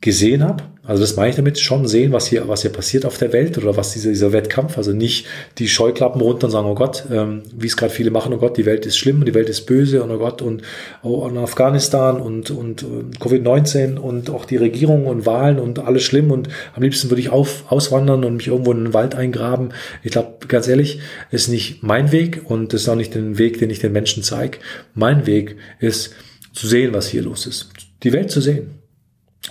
gesehen 0.00 0.44
habe. 0.44 0.64
Also 0.86 1.02
das 1.02 1.16
meine 1.16 1.30
ich 1.30 1.36
damit, 1.36 1.58
schon 1.58 1.86
sehen, 1.88 2.12
was 2.12 2.26
hier, 2.26 2.46
was 2.46 2.60
hier 2.60 2.70
passiert 2.70 3.06
auf 3.06 3.16
der 3.16 3.32
Welt 3.32 3.56
oder 3.56 3.74
was 3.74 3.94
dieser, 3.94 4.10
dieser 4.10 4.32
Wettkampf, 4.32 4.76
also 4.76 4.92
nicht 4.92 5.26
die 5.56 5.66
Scheuklappen 5.66 6.20
runter 6.20 6.46
und 6.46 6.50
sagen, 6.50 6.66
oh 6.66 6.74
Gott, 6.74 7.04
ähm, 7.10 7.42
wie 7.56 7.68
es 7.68 7.76
gerade 7.78 7.92
viele 7.92 8.10
machen, 8.10 8.34
oh 8.34 8.36
Gott, 8.36 8.58
die 8.58 8.66
Welt 8.66 8.84
ist 8.84 8.98
schlimm 8.98 9.20
und 9.20 9.26
die 9.26 9.32
Welt 9.32 9.48
ist 9.48 9.62
böse 9.62 10.02
und 10.02 10.10
oh 10.10 10.18
Gott 10.18 10.42
und, 10.42 10.60
oh, 11.02 11.24
und 11.24 11.38
Afghanistan 11.38 12.20
und, 12.20 12.50
und 12.50 12.82
äh, 12.82 13.16
Covid-19 13.18 13.96
und 13.96 14.28
auch 14.28 14.44
die 14.44 14.58
Regierung 14.58 15.06
und 15.06 15.24
Wahlen 15.24 15.58
und 15.58 15.78
alles 15.78 16.02
schlimm 16.02 16.30
und 16.30 16.50
am 16.74 16.82
liebsten 16.82 17.08
würde 17.08 17.22
ich 17.22 17.30
auf, 17.30 17.64
auswandern 17.72 18.22
und 18.22 18.36
mich 18.36 18.48
irgendwo 18.48 18.72
in 18.72 18.84
den 18.84 18.92
Wald 18.92 19.14
eingraben. 19.14 19.72
Ich 20.02 20.12
glaube, 20.12 20.34
ganz 20.48 20.68
ehrlich, 20.68 21.00
ist 21.30 21.48
nicht 21.48 21.82
mein 21.82 22.12
Weg 22.12 22.42
und 22.44 22.74
ist 22.74 22.86
auch 22.90 22.94
nicht 22.94 23.14
den 23.14 23.38
Weg, 23.38 23.58
den 23.58 23.70
ich 23.70 23.78
den 23.78 23.92
Menschen 23.92 24.22
zeige. 24.22 24.58
Mein 24.92 25.26
Weg 25.26 25.56
ist 25.80 26.12
zu 26.52 26.66
sehen, 26.66 26.92
was 26.92 27.08
hier 27.08 27.22
los 27.22 27.46
ist. 27.46 27.70
Die 28.02 28.12
Welt 28.12 28.30
zu 28.30 28.42
sehen 28.42 28.83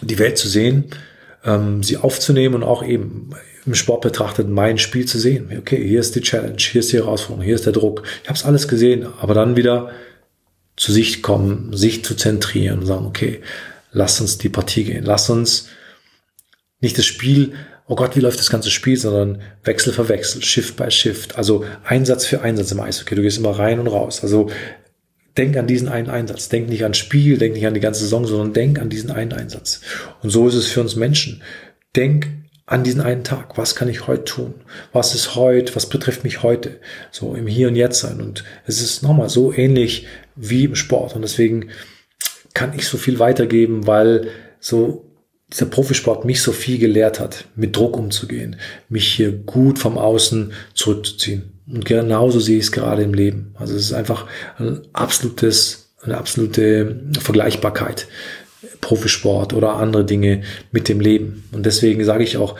die 0.01 0.19
Welt 0.19 0.37
zu 0.37 0.47
sehen, 0.47 0.85
ähm, 1.45 1.83
sie 1.83 1.97
aufzunehmen 1.97 2.55
und 2.55 2.63
auch 2.63 2.83
eben 2.83 3.31
im 3.65 3.75
Sport 3.75 4.01
betrachtet 4.01 4.49
mein 4.49 4.77
Spiel 4.77 5.05
zu 5.05 5.19
sehen. 5.19 5.49
Okay, 5.57 5.85
hier 5.87 5.99
ist 5.99 6.15
die 6.15 6.21
Challenge, 6.21 6.57
hier 6.57 6.79
ist 6.79 6.91
die 6.91 6.97
Herausforderung, 6.97 7.43
hier 7.43 7.55
ist 7.55 7.65
der 7.65 7.73
Druck. 7.73 8.03
Ich 8.23 8.29
habe 8.29 8.37
es 8.37 8.45
alles 8.45 8.67
gesehen, 8.67 9.07
aber 9.21 9.33
dann 9.33 9.55
wieder 9.55 9.91
zu 10.75 10.91
sich 10.91 11.21
kommen, 11.21 11.75
sich 11.75 12.03
zu 12.03 12.15
zentrieren 12.15 12.79
und 12.79 12.85
sagen, 12.85 13.05
okay, 13.05 13.41
lass 13.91 14.19
uns 14.19 14.37
die 14.37 14.49
Partie 14.49 14.85
gehen, 14.85 15.05
lass 15.05 15.29
uns 15.29 15.67
nicht 16.81 16.97
das 16.97 17.05
Spiel, 17.05 17.53
oh 17.87 17.95
Gott, 17.95 18.15
wie 18.15 18.19
läuft 18.19 18.39
das 18.39 18.49
ganze 18.49 18.71
Spiel, 18.71 18.97
sondern 18.97 19.41
Wechsel 19.63 19.93
für 19.93 20.09
Wechsel, 20.09 20.41
Shift 20.41 20.75
by 20.75 20.89
Shift, 20.89 21.37
also 21.37 21.63
Einsatz 21.83 22.25
für 22.25 22.41
Einsatz 22.41 22.71
im 22.71 22.79
Eishockey. 22.79 23.15
Du 23.15 23.21
gehst 23.21 23.37
immer 23.37 23.57
rein 23.57 23.79
und 23.79 23.87
raus. 23.87 24.21
Also 24.23 24.49
denk 25.37 25.57
an 25.57 25.67
diesen 25.67 25.87
einen 25.87 26.09
Einsatz. 26.09 26.49
Denk 26.49 26.69
nicht 26.69 26.83
ans 26.83 26.97
Spiel, 26.97 27.37
denk 27.37 27.55
nicht 27.55 27.65
an 27.65 27.73
die 27.73 27.79
ganze 27.79 28.01
Saison, 28.01 28.25
sondern 28.25 28.53
denk 28.53 28.79
an 28.79 28.89
diesen 28.89 29.11
einen 29.11 29.33
Einsatz. 29.33 29.81
Und 30.21 30.29
so 30.29 30.47
ist 30.47 30.55
es 30.55 30.67
für 30.67 30.81
uns 30.81 30.95
Menschen. 30.95 31.41
Denk 31.95 32.27
an 32.65 32.83
diesen 32.83 33.01
einen 33.01 33.23
Tag. 33.23 33.57
Was 33.57 33.75
kann 33.75 33.89
ich 33.89 34.07
heute 34.07 34.23
tun? 34.23 34.53
Was 34.93 35.15
ist 35.15 35.35
heute? 35.35 35.75
Was 35.75 35.89
betrifft 35.89 36.23
mich 36.23 36.43
heute? 36.43 36.79
So 37.11 37.35
im 37.35 37.47
Hier 37.47 37.67
und 37.67 37.75
Jetzt 37.75 37.99
sein. 37.99 38.21
Und 38.21 38.43
es 38.65 38.81
ist 38.81 39.03
nochmal 39.03 39.29
so 39.29 39.53
ähnlich 39.53 40.07
wie 40.35 40.65
im 40.65 40.75
Sport. 40.75 41.15
Und 41.15 41.23
deswegen 41.23 41.69
kann 42.53 42.73
ich 42.75 42.87
so 42.87 42.97
viel 42.97 43.19
weitergeben, 43.19 43.87
weil 43.87 44.29
so 44.59 45.09
dieser 45.51 45.65
Profisport 45.65 46.25
mich 46.25 46.41
so 46.41 46.51
viel 46.51 46.79
gelehrt 46.79 47.19
hat, 47.19 47.45
mit 47.55 47.75
Druck 47.75 47.97
umzugehen, 47.97 48.55
mich 48.89 49.07
hier 49.07 49.31
gut 49.31 49.77
vom 49.77 49.97
Außen 49.97 50.53
zurückzuziehen. 50.73 51.52
Und 51.67 51.85
genauso 51.85 52.39
sehe 52.39 52.57
ich 52.57 52.65
es 52.65 52.71
gerade 52.71 53.03
im 53.03 53.13
Leben. 53.13 53.55
Also 53.57 53.75
es 53.75 53.83
ist 53.83 53.93
einfach 53.93 54.27
ein 54.57 54.81
absolutes, 54.93 55.93
eine 56.01 56.17
absolute 56.17 57.01
Vergleichbarkeit. 57.19 58.07
Profisport 58.81 59.53
oder 59.53 59.75
andere 59.75 60.05
Dinge 60.05 60.43
mit 60.71 60.89
dem 60.89 60.99
Leben. 60.99 61.45
Und 61.51 61.65
deswegen 61.65 62.03
sage 62.03 62.23
ich 62.23 62.37
auch, 62.37 62.57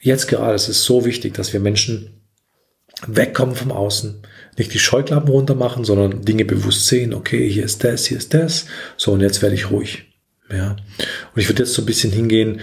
jetzt 0.00 0.26
gerade, 0.26 0.54
es 0.54 0.68
ist 0.68 0.84
so 0.84 1.04
wichtig, 1.04 1.34
dass 1.34 1.52
wir 1.52 1.60
Menschen 1.60 2.22
wegkommen 3.06 3.54
vom 3.54 3.70
Außen, 3.70 4.22
nicht 4.56 4.74
die 4.74 4.78
Scheuklappen 4.78 5.30
runter 5.30 5.54
machen, 5.54 5.84
sondern 5.84 6.22
Dinge 6.24 6.44
bewusst 6.44 6.86
sehen, 6.86 7.14
okay, 7.14 7.48
hier 7.48 7.64
ist 7.64 7.84
das, 7.84 8.06
hier 8.06 8.18
ist 8.18 8.34
das, 8.34 8.66
so 8.96 9.12
und 9.12 9.20
jetzt 9.20 9.40
werde 9.40 9.54
ich 9.54 9.70
ruhig. 9.70 10.06
Ja. 10.50 10.70
Und 11.34 11.40
ich 11.40 11.48
würde 11.48 11.62
jetzt 11.62 11.74
so 11.74 11.82
ein 11.82 11.86
bisschen 11.86 12.12
hingehen, 12.12 12.60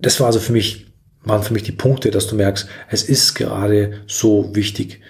das 0.00 0.18
war 0.20 0.28
also 0.28 0.40
für 0.40 0.52
mich 0.52 0.87
waren 1.24 1.42
für 1.42 1.52
mich 1.52 1.62
die 1.62 1.72
Punkte, 1.72 2.10
dass 2.10 2.26
du 2.26 2.36
merkst, 2.36 2.68
es 2.90 3.02
ist 3.02 3.34
gerade 3.34 4.00
so 4.06 4.54
wichtig, 4.54 5.00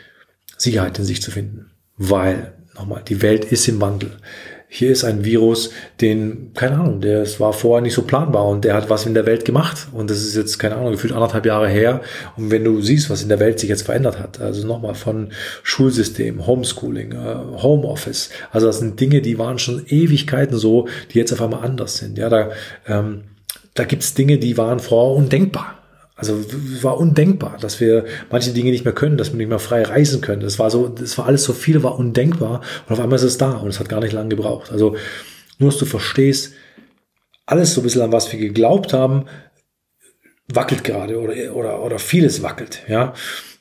Sicherheit 0.57 0.99
in 0.99 1.05
sich 1.05 1.23
zu 1.23 1.31
finden. 1.31 1.71
Weil, 1.97 2.55
nochmal, 2.75 3.03
die 3.07 3.23
Welt 3.23 3.45
ist 3.47 3.69
im 3.69 3.81
Wandel. 3.81 4.13
Hier 4.71 4.91
ist 4.91 5.03
ein 5.03 5.25
Virus, 5.25 5.71
den, 6.03 6.53
keine 6.53 6.77
Ahnung, 6.79 7.01
der 7.01 7.23
es 7.23 7.41
war 7.41 7.55
vorher 7.55 7.81
nicht 7.81 7.95
so 7.95 8.03
planbar 8.03 8.47
und 8.47 8.67
der 8.67 8.75
hat 8.75 8.91
was 8.91 9.07
in 9.07 9.15
der 9.15 9.25
Welt 9.25 9.47
gemacht. 9.47 9.89
Und 9.93 10.11
das 10.11 10.19
ist 10.19 10.37
jetzt, 10.37 10.59
keine 10.59 10.77
Ahnung, 10.77 10.93
gefühlt 10.93 11.15
anderthalb 11.15 11.47
Jahre 11.47 11.69
her. 11.69 12.03
Und 12.37 12.51
wenn 12.51 12.65
du 12.65 12.83
siehst, 12.83 13.09
was 13.09 13.23
in 13.23 13.31
der 13.31 13.41
Welt 13.41 13.59
sich 13.59 13.71
jetzt 13.71 13.87
verändert 13.87 14.19
hat, 14.19 14.43
also 14.43 14.67
nochmal 14.67 14.95
von 14.95 15.31
Schulsystem, 15.63 16.47
Homeschooling, 16.47 17.13
äh, 17.13 17.63
Homeoffice, 17.63 18.29
also 18.53 18.67
das 18.67 18.81
sind 18.81 19.01
Dinge, 19.01 19.23
die 19.23 19.39
waren 19.39 19.59
schon 19.59 19.87
Ewigkeiten 19.87 20.59
so, 20.59 20.87
die 21.13 21.19
jetzt 21.19 21.33
auf 21.33 21.41
einmal 21.41 21.65
anders 21.65 21.97
sind. 21.97 22.19
Ja, 22.19 22.29
da, 22.29 22.51
ähm, 22.87 23.25
da 23.73 23.85
gibt's 23.85 24.13
Dinge, 24.13 24.37
die 24.37 24.59
waren 24.59 24.81
vorher 24.81 25.17
undenkbar. 25.17 25.78
Also 26.19 26.45
war 26.83 26.99
undenkbar, 26.99 27.59
dass 27.61 27.79
wir 27.81 28.05
manche 28.29 28.51
Dinge 28.51 28.73
nicht 28.73 28.85
mehr 28.85 28.93
können, 28.93 29.17
dass 29.17 29.31
wir 29.31 29.37
nicht 29.37 29.49
mehr 29.49 29.61
frei 29.61 29.85
reisen 29.85 30.21
können. 30.21 30.43
Das 30.43 30.59
war 30.59 30.69
so, 30.69 30.89
das 30.89 31.17
war 31.17 31.27
alles 31.27 31.45
so 31.45 31.53
viel, 31.53 31.85
war 31.85 31.97
undenkbar 31.97 32.61
und 32.87 32.93
auf 32.93 32.99
einmal 32.99 33.17
ist 33.17 33.23
es 33.23 33.39
da 33.39 33.53
und 33.53 33.69
es 33.69 33.79
hat 33.79 33.89
gar 33.89 34.01
nicht 34.01 34.13
lange 34.13 34.31
gebraucht. 34.31 34.73
Also 34.73 34.97
nur, 35.59 35.71
dass 35.71 35.79
du 35.79 35.87
verstehst, 35.87 36.55
alles 37.47 37.73
so 37.73 37.81
ein 37.81 37.85
bisschen 37.85 38.03
an 38.03 38.11
was 38.11 38.33
wir 38.33 38.39
geglaubt 38.41 38.93
haben, 38.93 39.27
wackelt 40.53 40.83
gerade 40.83 41.21
oder, 41.21 41.55
oder, 41.55 41.83
oder 41.85 42.01
vieles 42.01 42.43
wackelt, 42.43 42.83
ja. 42.89 43.15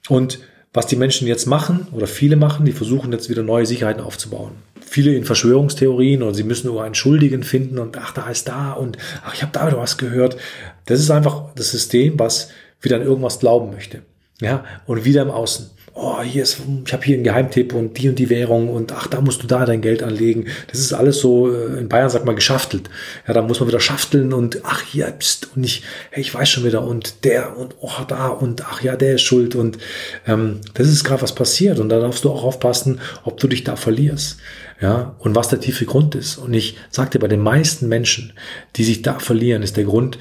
Und 0.10 0.40
was 0.74 0.86
die 0.88 0.96
Menschen 0.96 1.28
jetzt 1.28 1.46
machen 1.46 1.88
oder 1.92 2.08
viele 2.08 2.36
machen, 2.36 2.66
die 2.66 2.72
versuchen 2.72 3.12
jetzt 3.12 3.30
wieder 3.30 3.44
neue 3.44 3.66
Sicherheiten 3.66 4.02
aufzubauen 4.02 4.52
viele 4.88 5.14
in 5.14 5.26
Verschwörungstheorien 5.26 6.24
oder 6.24 6.34
sie 6.34 6.44
müssen 6.44 6.68
nur 6.68 6.84
einen 6.84 6.96
Schuldigen 6.96 7.44
finden 7.44 7.78
und 7.78 7.98
ach, 7.98 8.14
da 8.14 8.30
ist 8.30 8.48
da 8.48 8.72
und 8.74 8.98
ach, 9.24 9.34
ich 9.34 9.42
habe 9.42 9.52
da 9.52 9.68
wieder 9.68 9.78
was 9.78 9.98
gehört. 9.98 10.38
Das 10.86 11.00
ist 11.00 11.12
einfach 11.12 11.54
das 11.56 11.72
System, 11.72 12.18
was 12.18 12.50
wieder 12.82 12.96
an 12.96 13.02
irgendwas 13.02 13.40
glauben 13.40 13.72
möchte. 13.72 14.04
Ja, 14.40 14.64
und 14.86 15.04
wieder 15.04 15.24
im 15.24 15.32
Außen. 15.32 15.70
Oh, 16.00 16.22
hier 16.22 16.44
ist, 16.44 16.60
ich 16.86 16.94
habe 16.94 17.04
hier 17.04 17.16
einen 17.16 17.24
Geheimtipp 17.24 17.74
und 17.74 17.98
die 17.98 18.08
und 18.08 18.20
die 18.20 18.30
Währung 18.30 18.70
und 18.70 18.92
ach, 18.92 19.08
da 19.08 19.20
musst 19.20 19.42
du 19.42 19.48
da 19.48 19.66
dein 19.66 19.82
Geld 19.82 20.04
anlegen. 20.04 20.46
Das 20.70 20.80
ist 20.80 20.94
alles 20.94 21.20
so, 21.20 21.52
äh, 21.52 21.80
in 21.80 21.90
Bayern 21.90 22.12
sagt 22.12 22.24
man 22.24 22.36
geschaftelt. 22.36 22.90
Ja, 23.28 23.34
da 23.34 23.42
muss 23.42 23.60
man 23.60 23.68
wieder 23.68 23.80
schafteln 23.80 24.32
und 24.32 24.62
ach, 24.64 24.84
hier, 24.84 25.08
pst, 25.08 25.56
und 25.56 25.64
ich, 25.64 25.82
hey, 26.12 26.22
ich 26.22 26.34
weiß 26.34 26.48
schon 26.48 26.66
wieder 26.66 26.84
und 26.84 27.24
der 27.24 27.58
und 27.58 27.76
oh, 27.82 28.04
da 28.08 28.28
und 28.28 28.64
ach 28.64 28.84
ja, 28.84 28.96
der 28.96 29.16
ist 29.16 29.24
schuld 29.24 29.56
und 29.56 29.80
ähm, 30.28 30.62
das 30.76 30.88
ist 30.88 31.04
gerade 31.04 31.24
was 31.24 31.34
passiert 31.34 31.80
und 31.80 31.90
da 31.90 32.00
darfst 32.00 32.24
du 32.24 32.30
auch 32.30 32.44
aufpassen, 32.44 33.02
ob 33.24 33.40
du 33.40 33.48
dich 33.48 33.64
da 33.64 33.76
verlierst 33.76 34.38
ja, 34.82 35.16
und 35.20 35.36
was 35.36 35.48
der 35.50 35.60
tiefe 35.60 35.86
Grund 35.86 36.16
ist. 36.16 36.38
Und 36.38 36.54
ich 36.54 36.78
sagte, 36.90 37.20
bei 37.20 37.28
den 37.28 37.42
meisten 37.42 37.88
Menschen, 37.88 38.34
die 38.76 38.84
sich 38.84 39.02
da 39.02 39.20
verlieren, 39.20 39.64
ist 39.64 39.78
der 39.78 39.86
Grund, 39.86 40.20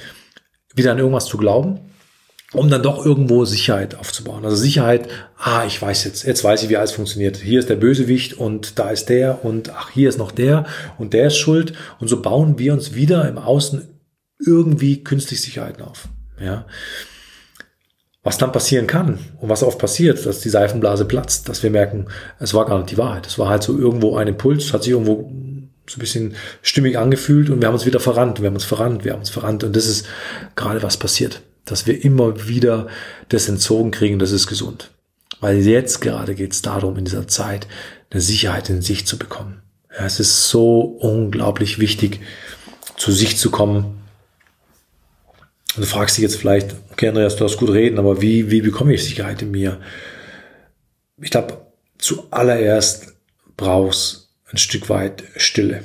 wieder 0.75 0.93
an 0.93 0.99
irgendwas 0.99 1.27
zu 1.27 1.37
glauben, 1.37 1.81
um 2.57 2.71
dann 2.71 2.83
doch 2.83 3.05
irgendwo 3.05 3.45
Sicherheit 3.45 3.95
aufzubauen. 3.95 4.45
Also 4.45 4.57
Sicherheit, 4.57 5.09
ah, 5.39 5.65
ich 5.67 5.81
weiß 5.81 6.05
jetzt, 6.05 6.25
jetzt 6.25 6.43
weiß 6.43 6.63
ich, 6.63 6.69
wie 6.69 6.77
alles 6.77 6.93
funktioniert. 6.93 7.37
Hier 7.37 7.59
ist 7.59 7.69
der 7.69 7.77
Bösewicht 7.77 8.35
und 8.35 8.79
da 8.79 8.91
ist 8.91 9.09
der 9.09 9.45
und 9.45 9.71
ach, 9.71 9.91
hier 9.91 10.09
ist 10.09 10.19
noch 10.19 10.33
der 10.33 10.67
und 10.99 11.13
der 11.13 11.29
ist 11.29 11.37
schuld. 11.37 11.75
Und 11.99 12.09
so 12.09 12.23
bauen 12.23 12.59
wir 12.59 12.73
uns 12.73 12.95
wieder 12.95 13.29
im 13.29 13.39
Außen 13.39 13.89
irgendwie 14.45 15.03
künstlich 15.03 15.41
Sicherheiten 15.41 15.83
auf. 15.83 16.09
Ja. 16.41 16.67
Was 18.23 18.39
dann 18.39 18.53
passieren 18.53 18.87
kann 18.87 19.19
und 19.41 19.49
was 19.49 19.63
oft 19.63 19.79
passiert, 19.79 20.27
dass 20.27 20.41
die 20.41 20.49
Seifenblase 20.49 21.05
platzt, 21.05 21.49
dass 21.49 21.63
wir 21.63 21.71
merken, 21.71 22.07
es 22.41 22.55
war 22.55 22.67
gar 22.67 22.79
nicht 22.79 22.91
die 22.91 22.99
Wahrheit. 22.99 23.27
Es 23.27 23.39
war 23.39 23.49
halt 23.49 23.63
so 23.63 23.79
irgendwo 23.79 24.17
ein 24.17 24.27
Impuls, 24.27 24.73
hat 24.73 24.83
sich 24.83 24.93
irgendwo 24.93 25.31
so 25.89 25.99
ein 25.99 26.01
bisschen 26.01 26.35
stimmig 26.63 26.99
angefühlt 26.99 27.51
und 27.51 27.61
wir 27.61 27.69
haben 27.69 27.75
uns 27.75 27.87
wieder 27.87 28.01
verrannt, 28.01 28.41
wir 28.41 28.49
haben 28.49 28.55
uns 28.55 28.65
verrannt, 28.65 29.05
wir 29.05 29.13
haben 29.13 29.21
uns 29.21 29.31
verrannt 29.31 29.63
und 29.65 29.77
das 29.77 29.87
ist 29.87 30.07
gerade 30.57 30.83
was 30.83 30.97
passiert, 30.97 31.43
dass 31.67 31.87
wir 31.87 32.03
immer 32.03 32.49
wieder 32.49 32.89
das 33.29 33.49
entzogen 33.49 33.91
kriegen, 33.91 34.19
das 34.19 34.31
ist 34.31 34.47
gesund. 34.47 34.91
Weil 35.41 35.59
jetzt 35.59 36.01
gerade 36.01 36.35
geht 36.35 36.53
es 36.53 36.63
darum, 36.63 36.97
in 36.97 37.05
dieser 37.05 37.29
Zeit 37.29 37.69
eine 38.11 38.23
Sicherheit 38.23 38.71
in 38.71 38.81
sich 38.81 39.07
zu 39.07 39.19
bekommen. 39.19 39.61
Ja, 39.91 40.07
es 40.07 40.19
ist 40.19 40.49
so 40.49 40.81
unglaublich 40.81 41.79
wichtig, 41.79 42.21
zu 42.97 43.13
sich 43.13 43.37
zu 43.37 43.51
kommen, 43.51 43.97
und 45.77 45.83
du 45.83 45.87
fragst 45.87 46.17
dich 46.17 46.23
jetzt 46.23 46.37
vielleicht, 46.37 46.75
okay, 46.91 47.09
Andreas, 47.09 47.37
du 47.37 47.45
hast 47.45 47.59
gut 47.59 47.71
reden, 47.71 47.99
aber 47.99 48.23
wie, 48.23 48.51
wie 48.51 48.63
bekomme 48.63 48.95
ich 48.95 49.05
Sicherheit 49.05 49.43
in 49.43 49.51
mir? 49.51 49.79
Ich 51.21 51.31
glaube, 51.31 51.67
zuallererst 51.99 53.15
brauchst 53.59 54.31
ein 54.51 54.57
Stück 54.57 54.89
weit 54.89 55.25
Stille. 55.37 55.85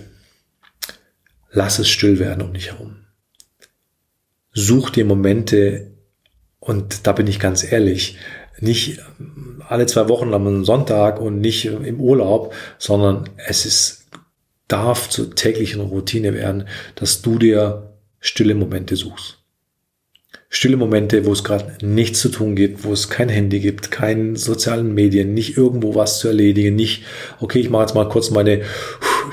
Lass 1.52 1.80
es 1.80 1.90
still 1.90 2.20
werden 2.20 2.42
um 2.42 2.54
dich 2.54 2.68
herum. 2.68 3.01
Such 4.54 4.90
dir 4.90 5.06
Momente, 5.06 5.92
und 6.60 7.08
da 7.08 7.14
bin 7.14 7.28
ich 7.28 7.40
ganz 7.40 7.70
ehrlich, 7.70 8.18
nicht 8.60 9.00
alle 9.68 9.86
zwei 9.86 10.10
Wochen 10.10 10.34
am 10.34 10.66
Sonntag 10.66 11.20
und 11.20 11.40
nicht 11.42 11.66
im 11.66 12.00
Urlaub, 12.00 12.54
sondern 12.78 13.30
es 13.48 13.66
ist, 13.66 14.08
darf 14.68 15.10
zur 15.10 15.36
täglichen 15.36 15.82
Routine 15.82 16.34
werden, 16.34 16.68
dass 16.96 17.22
du 17.22 17.38
dir 17.40 17.94
stille 18.20 18.56
Momente 18.56 18.96
suchst. 18.96 19.40
Stille 20.50 20.76
Momente, 20.76 21.26
wo 21.26 21.32
es 21.32 21.46
gerade 21.46 21.74
nichts 21.82 22.20
zu 22.20 22.30
tun 22.30 22.56
gibt, 22.56 22.84
wo 22.84 22.92
es 22.92 23.10
kein 23.10 23.30
Handy 23.30 23.62
gibt, 23.62 23.90
keine 23.90 24.36
sozialen 24.36 24.94
Medien, 24.94 25.34
nicht 25.34 25.58
irgendwo 25.58 25.96
was 25.96 26.20
zu 26.20 26.28
erledigen, 26.28 26.76
nicht, 26.76 27.04
okay, 27.40 27.60
ich 27.60 27.70
mache 27.70 27.84
jetzt 27.84 27.96
mal 27.96 28.10
kurz 28.10 28.32
meine 28.32 28.62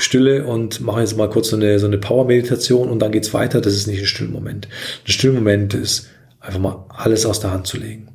Stille 0.00 0.44
und 0.44 0.80
mache 0.80 1.00
jetzt 1.00 1.16
mal 1.16 1.30
kurz 1.30 1.48
so 1.48 1.56
eine, 1.56 1.78
so 1.78 1.86
eine 1.86 1.98
Power-Meditation 1.98 2.88
und 2.88 3.00
dann 3.00 3.12
geht's 3.12 3.34
weiter. 3.34 3.60
Das 3.60 3.74
ist 3.74 3.86
nicht 3.86 4.00
ein 4.00 4.06
Stillmoment. 4.06 4.68
Ein 5.06 5.10
Stillmoment 5.10 5.74
ist 5.74 6.08
einfach 6.40 6.60
mal 6.60 6.86
alles 6.88 7.26
aus 7.26 7.40
der 7.40 7.50
Hand 7.50 7.66
zu 7.66 7.78
legen. 7.78 8.08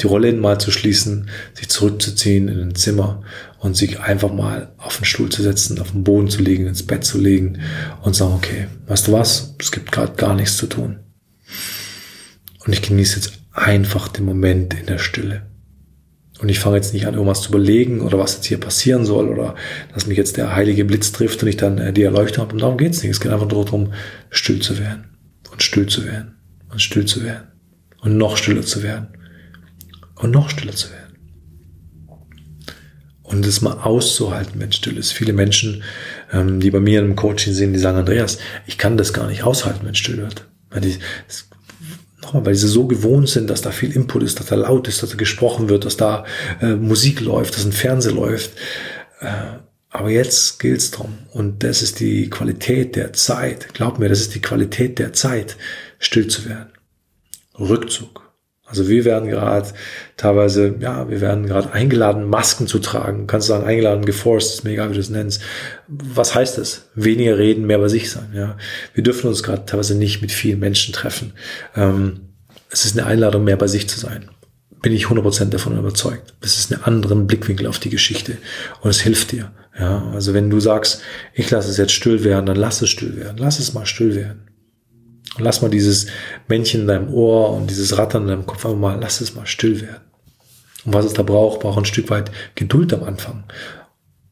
Die 0.00 0.06
Rolle 0.06 0.32
mal 0.32 0.60
zu 0.60 0.70
schließen, 0.70 1.28
sich 1.54 1.68
zurückzuziehen 1.68 2.48
in 2.48 2.60
ein 2.60 2.74
Zimmer 2.74 3.22
und 3.58 3.76
sich 3.76 3.98
einfach 3.98 4.32
mal 4.32 4.72
auf 4.78 4.96
den 4.96 5.04
Stuhl 5.04 5.28
zu 5.28 5.42
setzen, 5.42 5.80
auf 5.80 5.90
den 5.90 6.04
Boden 6.04 6.28
zu 6.28 6.40
legen, 6.40 6.66
ins 6.66 6.86
Bett 6.86 7.04
zu 7.04 7.18
legen 7.18 7.58
und 8.02 8.14
sagen, 8.14 8.34
okay, 8.34 8.68
weißt 8.86 9.08
du 9.08 9.12
was, 9.12 9.54
es 9.58 9.72
gibt 9.72 9.90
gerade 9.90 10.14
gar 10.14 10.34
nichts 10.34 10.56
zu 10.56 10.66
tun. 10.66 11.00
Und 12.64 12.72
ich 12.72 12.82
genieße 12.82 13.16
jetzt 13.16 13.32
einfach 13.52 14.08
den 14.08 14.24
Moment 14.24 14.74
in 14.74 14.86
der 14.86 14.98
Stille. 14.98 15.46
Und 16.40 16.48
ich 16.48 16.60
fange 16.60 16.76
jetzt 16.76 16.94
nicht 16.94 17.06
an, 17.06 17.14
irgendwas 17.14 17.42
zu 17.42 17.48
überlegen 17.48 18.00
oder 18.00 18.18
was 18.18 18.34
jetzt 18.36 18.46
hier 18.46 18.60
passieren 18.60 19.04
soll 19.04 19.28
oder 19.28 19.56
dass 19.92 20.06
mich 20.06 20.16
jetzt 20.16 20.36
der 20.36 20.54
heilige 20.54 20.84
Blitz 20.84 21.10
trifft 21.10 21.42
und 21.42 21.48
ich 21.48 21.56
dann 21.56 21.78
äh, 21.78 21.92
die 21.92 22.04
Erleuchtung 22.04 22.44
habe. 22.44 22.52
Und 22.52 22.62
darum 22.62 22.78
geht's 22.78 23.02
nicht. 23.02 23.10
Es 23.10 23.20
geht 23.20 23.32
einfach 23.32 23.48
nur 23.48 23.64
darum, 23.64 23.92
still 24.30 24.60
zu 24.60 24.78
werden 24.78 25.04
und 25.50 25.62
still 25.62 25.86
zu 25.86 26.04
werden 26.04 26.36
und 26.70 26.80
still 26.80 27.06
zu 27.06 27.24
werden 27.24 27.48
und 28.00 28.16
noch 28.16 28.36
stiller 28.36 28.62
zu 28.62 28.82
werden 28.82 29.08
und 30.16 30.30
noch 30.30 30.50
stiller 30.50 30.74
zu 30.74 30.90
werden. 30.90 31.04
Und 33.22 33.44
es 33.44 33.60
mal 33.60 33.78
auszuhalten, 33.78 34.58
wenn 34.58 34.72
still 34.72 34.96
ist. 34.96 35.12
Viele 35.12 35.34
Menschen, 35.34 35.82
ähm, 36.32 36.60
die 36.60 36.70
bei 36.70 36.80
mir 36.80 37.00
im 37.00 37.14
Coaching 37.14 37.52
sind, 37.52 37.74
die 37.74 37.78
sagen, 37.78 37.98
Andreas, 37.98 38.38
ich 38.66 38.78
kann 38.78 38.96
das 38.96 39.12
gar 39.12 39.26
nicht 39.26 39.42
aushalten, 39.42 39.80
wenn 39.84 39.94
still 39.94 40.16
wird. 40.18 40.46
Weil 40.70 40.80
die, 40.80 40.98
Nochmal, 42.22 42.46
weil 42.46 42.54
sie 42.54 42.68
so 42.68 42.86
gewohnt 42.86 43.28
sind, 43.28 43.48
dass 43.48 43.62
da 43.62 43.70
viel 43.70 43.94
Input 43.94 44.22
ist, 44.22 44.40
dass 44.40 44.46
da 44.46 44.56
laut 44.56 44.88
ist, 44.88 45.02
dass 45.02 45.10
da 45.10 45.16
gesprochen 45.16 45.68
wird, 45.68 45.84
dass 45.84 45.96
da 45.96 46.24
äh, 46.60 46.74
Musik 46.74 47.20
läuft, 47.20 47.54
dass 47.54 47.64
ein 47.64 47.72
Fernseher 47.72 48.12
läuft. 48.12 48.52
Äh, 49.20 49.58
aber 49.90 50.10
jetzt 50.10 50.58
gilt's 50.58 50.90
drum. 50.90 51.18
Und 51.32 51.62
das 51.62 51.80
ist 51.80 52.00
die 52.00 52.28
Qualität 52.28 52.96
der 52.96 53.12
Zeit. 53.12 53.72
Glaub 53.72 53.98
mir, 53.98 54.08
das 54.08 54.20
ist 54.20 54.34
die 54.34 54.42
Qualität 54.42 54.98
der 54.98 55.12
Zeit, 55.12 55.56
still 55.98 56.28
zu 56.28 56.44
werden. 56.48 56.70
Rückzug. 57.58 58.27
Also 58.68 58.88
wir 58.88 59.04
werden 59.04 59.30
gerade 59.30 59.68
teilweise, 60.18 60.74
ja, 60.78 61.08
wir 61.08 61.20
werden 61.22 61.46
gerade 61.46 61.72
eingeladen, 61.72 62.28
Masken 62.28 62.66
zu 62.66 62.78
tragen. 62.78 63.26
Kannst 63.26 63.48
du 63.48 63.54
sagen, 63.54 63.66
eingeladen, 63.66 64.04
geforst, 64.04 64.54
ist 64.54 64.64
mir 64.64 64.72
egal, 64.72 64.90
wie 64.90 64.94
du 64.94 65.00
es 65.00 65.08
nennst. 65.08 65.40
Was 65.86 66.34
heißt 66.34 66.58
das? 66.58 66.90
Weniger 66.94 67.38
reden, 67.38 67.66
mehr 67.66 67.78
bei 67.78 67.88
sich 67.88 68.10
sein, 68.10 68.30
ja. 68.34 68.58
Wir 68.92 69.02
dürfen 69.02 69.28
uns 69.28 69.42
gerade 69.42 69.64
teilweise 69.64 69.94
nicht 69.94 70.20
mit 70.20 70.32
vielen 70.32 70.60
Menschen 70.60 70.92
treffen. 70.92 71.32
Ähm, 71.74 72.20
es 72.70 72.84
ist 72.84 72.98
eine 72.98 73.06
Einladung, 73.06 73.44
mehr 73.44 73.56
bei 73.56 73.68
sich 73.68 73.88
zu 73.88 73.98
sein. 73.98 74.28
Bin 74.82 74.92
ich 74.92 75.06
100% 75.06 75.46
davon 75.46 75.78
überzeugt. 75.78 76.34
Es 76.42 76.58
ist 76.58 76.70
ein 76.70 76.84
anderen 76.84 77.26
Blickwinkel 77.26 77.66
auf 77.66 77.78
die 77.78 77.90
Geschichte. 77.90 78.36
Und 78.82 78.90
es 78.90 79.00
hilft 79.00 79.32
dir, 79.32 79.50
ja. 79.78 80.10
Also 80.12 80.34
wenn 80.34 80.50
du 80.50 80.60
sagst, 80.60 81.00
ich 81.32 81.50
lasse 81.50 81.70
es 81.70 81.78
jetzt 81.78 81.92
still 81.92 82.22
werden, 82.22 82.46
dann 82.46 82.56
lass 82.56 82.82
es 82.82 82.90
still 82.90 83.16
werden. 83.16 83.38
Lass 83.38 83.58
es 83.58 83.72
mal 83.72 83.86
still 83.86 84.14
werden. 84.14 84.47
Und 85.36 85.44
lass 85.44 85.62
mal 85.62 85.70
dieses 85.70 86.06
Männchen 86.48 86.82
in 86.82 86.86
deinem 86.86 87.12
Ohr 87.12 87.50
und 87.50 87.68
dieses 87.68 87.96
Rattern 87.98 88.22
in 88.22 88.28
deinem 88.28 88.46
Kopf 88.46 88.64
einfach 88.64 88.78
mal, 88.78 88.98
lass 89.00 89.20
es 89.20 89.34
mal 89.34 89.46
still 89.46 89.80
werden. 89.80 90.02
Und 90.84 90.94
was 90.94 91.04
es 91.04 91.12
da 91.12 91.22
braucht, 91.22 91.60
braucht 91.60 91.78
ein 91.78 91.84
Stück 91.84 92.10
weit 92.10 92.30
Geduld 92.54 92.92
am 92.92 93.04
Anfang. 93.04 93.44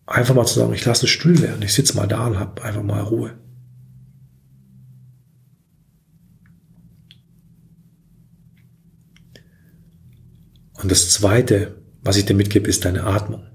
Einfach 0.07 0.35
mal 0.35 0.47
zu 0.47 0.59
sagen, 0.59 0.73
ich 0.73 0.85
lasse 0.85 1.07
es 1.07 1.11
still 1.11 1.41
werden. 1.43 1.62
Ich 1.62 1.75
sitze 1.75 1.97
mal 1.97 2.07
da 2.07 2.26
und 2.26 2.38
habe 2.38 2.62
einfach 2.62 2.83
mal 2.83 3.00
Ruhe. 3.03 3.37
Und 10.75 10.92
das 10.92 11.11
Zweite, 11.11 11.83
was 12.03 12.16
ich 12.16 12.27
dir 12.27 12.35
mitgebe, 12.35 12.68
ist 12.68 12.85
deine 12.85 13.05
Atmung. 13.05 13.47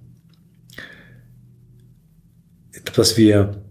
Dass 2.95 3.15
wir 3.15 3.63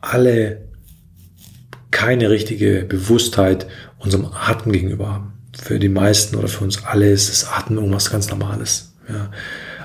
alle 0.00 0.65
keine 1.96 2.28
richtige 2.28 2.84
Bewusstheit 2.84 3.66
unserem 3.98 4.26
Atem 4.26 4.70
gegenüber 4.70 5.14
haben. 5.14 5.32
Für 5.58 5.78
die 5.78 5.88
meisten 5.88 6.36
oder 6.36 6.46
für 6.46 6.62
uns 6.62 6.84
alle 6.84 7.10
ist 7.10 7.30
das 7.30 7.50
Atmen 7.50 7.78
irgendwas 7.78 8.10
ganz 8.10 8.28
Normales. 8.28 8.92
Ja. 9.08 9.30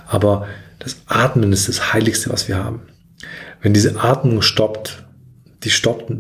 Aber 0.08 0.46
das 0.80 0.98
Atmen 1.06 1.54
ist 1.54 1.70
das 1.70 1.94
Heiligste, 1.94 2.30
was 2.30 2.50
wir 2.50 2.58
haben. 2.58 2.82
Wenn 3.62 3.74
diese 3.74 3.98
Atmung 3.98 4.42
stoppt, 4.42 5.06
die 5.64 5.70
stoppt 5.70 6.12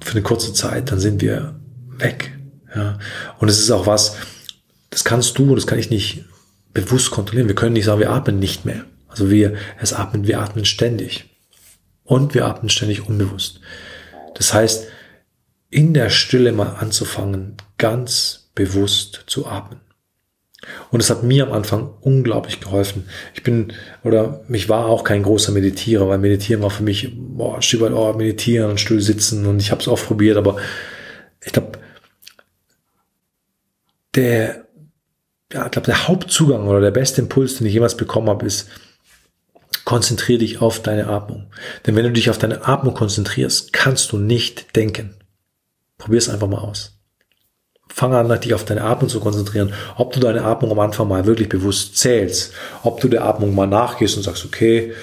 für 0.00 0.10
eine 0.10 0.22
kurze 0.22 0.52
Zeit, 0.52 0.90
dann 0.90 0.98
sind 0.98 1.22
wir 1.22 1.60
weg. 1.96 2.36
Ja. 2.74 2.98
Und 3.38 3.48
es 3.48 3.60
ist 3.60 3.70
auch 3.70 3.86
was, 3.86 4.16
das 4.90 5.04
kannst 5.04 5.38
du 5.38 5.50
und 5.50 5.56
das 5.56 5.68
kann 5.68 5.78
ich 5.78 5.90
nicht 5.90 6.24
bewusst 6.74 7.12
kontrollieren. 7.12 7.46
Wir 7.46 7.54
können 7.54 7.74
nicht 7.74 7.84
sagen, 7.84 8.00
wir 8.00 8.10
atmen 8.10 8.40
nicht 8.40 8.64
mehr. 8.64 8.84
Also 9.06 9.30
wir, 9.30 9.54
es 9.80 9.92
atmen, 9.92 10.26
wir 10.26 10.40
atmen 10.40 10.64
ständig. 10.64 11.26
Und 12.02 12.34
wir 12.34 12.46
atmen 12.46 12.68
ständig 12.68 13.08
unbewusst. 13.08 13.60
Das 14.34 14.52
heißt, 14.52 14.88
in 15.70 15.94
der 15.94 16.10
Stille 16.10 16.52
mal 16.52 16.76
anzufangen, 16.78 17.56
ganz 17.78 18.50
bewusst 18.54 19.24
zu 19.26 19.46
atmen. 19.46 19.80
Und 20.90 21.00
es 21.00 21.08
hat 21.08 21.22
mir 21.22 21.46
am 21.46 21.52
Anfang 21.52 21.94
unglaublich 22.00 22.60
geholfen. 22.60 23.08
Ich 23.34 23.42
bin, 23.42 23.72
oder 24.04 24.44
mich 24.48 24.68
war 24.68 24.86
auch 24.86 25.04
kein 25.04 25.22
großer 25.22 25.52
Meditierer, 25.52 26.08
weil 26.08 26.18
Meditieren 26.18 26.62
war 26.62 26.70
für 26.70 26.82
mich, 26.82 27.08
boah, 27.16 27.58
weit, 27.58 27.92
oh, 27.92 28.12
meditieren 28.12 28.70
und 28.70 28.80
still 28.80 29.00
sitzen 29.00 29.46
und 29.46 29.60
ich 29.60 29.70
habe 29.70 29.80
es 29.80 29.88
auch 29.88 30.00
probiert, 30.00 30.36
aber 30.36 30.56
ich 31.42 31.52
glaube, 31.52 31.78
der, 34.14 34.66
ja, 35.52 35.64
ich 35.64 35.70
glaube, 35.70 35.86
der 35.86 36.08
Hauptzugang 36.08 36.66
oder 36.66 36.80
der 36.80 36.90
beste 36.90 37.22
Impuls, 37.22 37.56
den 37.56 37.66
ich 37.66 37.72
jemals 37.72 37.96
bekommen 37.96 38.28
habe, 38.28 38.44
ist, 38.44 38.68
konzentriere 39.84 40.40
dich 40.40 40.60
auf 40.60 40.82
deine 40.82 41.06
Atmung. 41.06 41.50
Denn 41.86 41.96
wenn 41.96 42.04
du 42.04 42.12
dich 42.12 42.28
auf 42.28 42.38
deine 42.38 42.66
Atmung 42.66 42.94
konzentrierst, 42.94 43.72
kannst 43.72 44.12
du 44.12 44.18
nicht 44.18 44.76
denken. 44.76 45.19
Probier 46.00 46.18
es 46.18 46.28
einfach 46.28 46.48
mal 46.48 46.58
aus. 46.58 46.98
Fang 47.88 48.14
an, 48.14 48.40
dich 48.40 48.54
auf 48.54 48.64
deine 48.64 48.82
Atmung 48.82 49.08
zu 49.08 49.20
konzentrieren. 49.20 49.74
Ob 49.96 50.12
du 50.12 50.20
deine 50.20 50.42
Atmung 50.44 50.70
am 50.70 50.78
Anfang 50.78 51.08
mal 51.08 51.26
wirklich 51.26 51.48
bewusst 51.48 51.98
zählst. 51.98 52.52
Ob 52.82 53.00
du 53.00 53.08
der 53.08 53.24
Atmung 53.24 53.54
mal 53.54 53.66
nachgehst 53.66 54.16
und 54.16 54.22
sagst, 54.22 54.44
okay, 54.44 54.94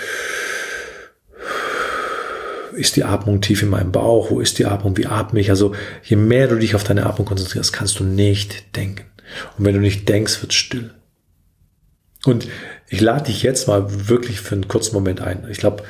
ist 2.74 2.96
die 2.96 3.04
Atmung 3.04 3.42
tief 3.42 3.62
in 3.62 3.70
meinem 3.70 3.92
Bauch? 3.92 4.32
Wo 4.32 4.40
ist 4.40 4.58
die 4.60 4.66
Atmung? 4.66 4.98
Wie 4.98 5.06
atme 5.06 5.40
ich? 5.40 5.50
Also, 5.50 5.74
je 6.04 6.16
mehr 6.16 6.48
du 6.48 6.58
dich 6.58 6.76
auf 6.76 6.84
deine 6.84 7.06
Atmung 7.06 7.28
konzentrierst, 7.28 7.74
kannst 7.74 8.00
du 8.00 8.04
nicht 8.04 8.76
denken. 8.76 9.06
Und 9.58 9.66
wenn 9.66 9.76
du 9.76 9.82
nicht 9.82 10.08
denkst, 10.10 10.42
wird 10.42 10.54
still. 10.54 10.92
Und 12.26 12.48
ich 12.90 13.02
lade 13.02 13.26
dich 13.26 13.44
jetzt 13.44 13.68
mal 13.68 14.10
wirklich 14.10 14.42
für 14.42 14.56
einen 14.56 14.68
kurzen 14.68 14.96
Moment 14.96 15.22
ein. 15.22 15.48
Ich 15.50 15.58
glaube, 15.58 15.84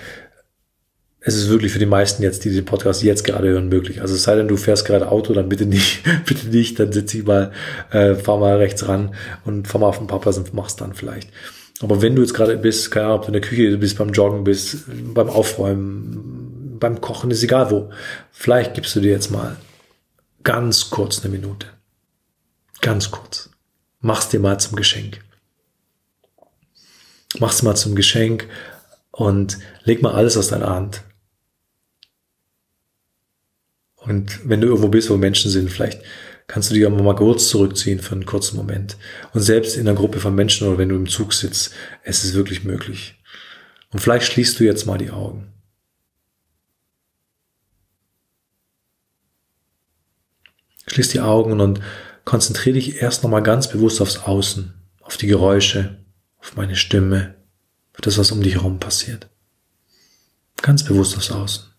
es 1.27 1.35
ist 1.35 1.49
wirklich 1.49 1.73
für 1.73 1.79
die 1.79 1.85
meisten 1.85 2.23
jetzt, 2.23 2.45
die 2.45 2.53
den 2.53 2.63
Podcast 2.63 3.03
jetzt 3.03 3.25
gerade 3.25 3.49
hören, 3.49 3.67
möglich. 3.67 3.99
Also 3.99 4.15
es 4.15 4.23
sei 4.23 4.35
denn, 4.35 4.47
du 4.47 4.55
fährst 4.55 4.85
gerade 4.85 5.11
Auto, 5.11 5.33
dann 5.33 5.49
bitte 5.49 5.65
nicht, 5.65 6.03
bitte 6.25 6.47
nicht, 6.47 6.79
dann 6.79 6.93
sitz 6.93 7.13
ich 7.13 7.25
mal, 7.25 7.51
äh, 7.91 8.15
fahr 8.15 8.39
mal 8.39 8.55
rechts 8.55 8.87
ran 8.87 9.13
und 9.43 9.67
fahr 9.67 9.81
mal 9.81 9.87
auf 9.87 9.97
den 9.97 10.07
Parkplatz 10.07 10.37
und 10.37 10.53
mach's 10.53 10.77
dann 10.77 10.93
vielleicht. 10.93 11.29
Aber 11.81 12.01
wenn 12.01 12.15
du 12.15 12.21
jetzt 12.21 12.33
gerade 12.33 12.55
bist, 12.55 12.91
keine 12.91 13.07
Ahnung, 13.07 13.17
ob 13.17 13.21
du 13.23 13.27
in 13.27 13.33
der 13.33 13.41
Küche 13.41 13.77
bist, 13.77 13.97
beim 13.97 14.11
Joggen 14.11 14.45
bist, 14.45 14.85
beim 15.13 15.29
Aufräumen, 15.29 16.77
beim 16.79 17.01
Kochen, 17.01 17.29
ist 17.29 17.43
egal 17.43 17.71
wo. 17.71 17.89
Vielleicht 18.31 18.73
gibst 18.73 18.95
du 18.95 19.01
dir 19.01 19.11
jetzt 19.11 19.29
mal 19.29 19.57
ganz 20.43 20.89
kurz 20.89 21.19
eine 21.19 21.29
Minute. 21.29 21.67
Ganz 22.79 23.11
kurz. 23.11 23.49
Mach's 23.99 24.29
dir 24.29 24.39
mal 24.39 24.61
zum 24.61 24.77
Geschenk. 24.77 25.19
Mach's 27.37 27.63
mal 27.63 27.75
zum 27.75 27.95
Geschenk 27.95 28.47
und 29.11 29.57
leg 29.83 30.01
mal 30.01 30.13
alles 30.13 30.37
aus 30.37 30.47
deiner 30.47 30.69
Hand. 30.69 31.03
Und 34.07 34.47
wenn 34.49 34.61
du 34.61 34.67
irgendwo 34.67 34.87
bist, 34.87 35.09
wo 35.09 35.17
Menschen 35.17 35.51
sind, 35.51 35.69
vielleicht 35.69 36.01
kannst 36.47 36.69
du 36.69 36.73
dich 36.73 36.85
auch 36.85 36.91
mal 36.91 37.15
kurz 37.15 37.49
zurückziehen 37.49 37.99
für 37.99 38.15
einen 38.15 38.25
kurzen 38.25 38.55
Moment. 38.55 38.97
Und 39.33 39.41
selbst 39.41 39.75
in 39.75 39.87
einer 39.87 39.97
Gruppe 39.97 40.19
von 40.19 40.33
Menschen 40.33 40.67
oder 40.67 40.77
wenn 40.77 40.89
du 40.89 40.95
im 40.95 41.09
Zug 41.09 41.33
sitzt, 41.33 41.73
es 42.03 42.23
ist 42.23 42.33
wirklich 42.33 42.63
möglich. 42.63 43.15
Und 43.91 43.99
vielleicht 43.99 44.31
schließt 44.31 44.59
du 44.59 44.63
jetzt 44.63 44.85
mal 44.85 44.97
die 44.97 45.11
Augen. 45.11 45.51
Schließ 50.87 51.09
die 51.09 51.19
Augen 51.19 51.59
und 51.59 51.81
konzentriere 52.23 52.75
dich 52.75 53.01
erst 53.01 53.23
nochmal 53.23 53.43
ganz 53.43 53.69
bewusst 53.69 53.99
aufs 53.99 54.17
Außen, 54.19 54.73
auf 55.01 55.17
die 55.17 55.27
Geräusche, 55.27 55.97
auf 56.39 56.55
meine 56.55 56.77
Stimme, 56.77 57.35
auf 57.93 58.01
das, 58.01 58.17
was 58.17 58.31
um 58.31 58.41
dich 58.41 58.55
herum 58.55 58.79
passiert. 58.79 59.29
Ganz 60.61 60.85
bewusst 60.85 61.17
aufs 61.17 61.31
Außen. 61.31 61.76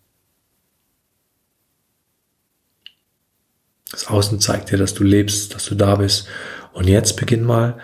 Das 3.90 4.06
Außen 4.06 4.40
zeigt 4.40 4.70
dir, 4.70 4.78
dass 4.78 4.94
du 4.94 5.04
lebst, 5.04 5.54
dass 5.54 5.64
du 5.64 5.74
da 5.74 5.96
bist. 5.96 6.28
Und 6.72 6.88
jetzt 6.88 7.16
beginn 7.16 7.42
mal 7.42 7.78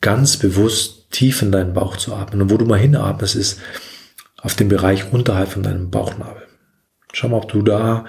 ganz 0.00 0.36
bewusst 0.36 1.10
tief 1.10 1.42
in 1.42 1.52
deinen 1.52 1.74
Bauch 1.74 1.96
zu 1.96 2.14
atmen. 2.14 2.42
Und 2.42 2.50
wo 2.50 2.56
du 2.56 2.64
mal 2.64 2.78
hinatmest, 2.78 3.34
ist 3.34 3.60
auf 4.38 4.54
dem 4.54 4.68
Bereich 4.68 5.12
unterhalb 5.12 5.48
von 5.48 5.62
deinem 5.62 5.90
Bauchnabel. 5.90 6.46
Schau 7.12 7.28
mal, 7.28 7.38
ob 7.38 7.48
du 7.48 7.62
da 7.62 8.04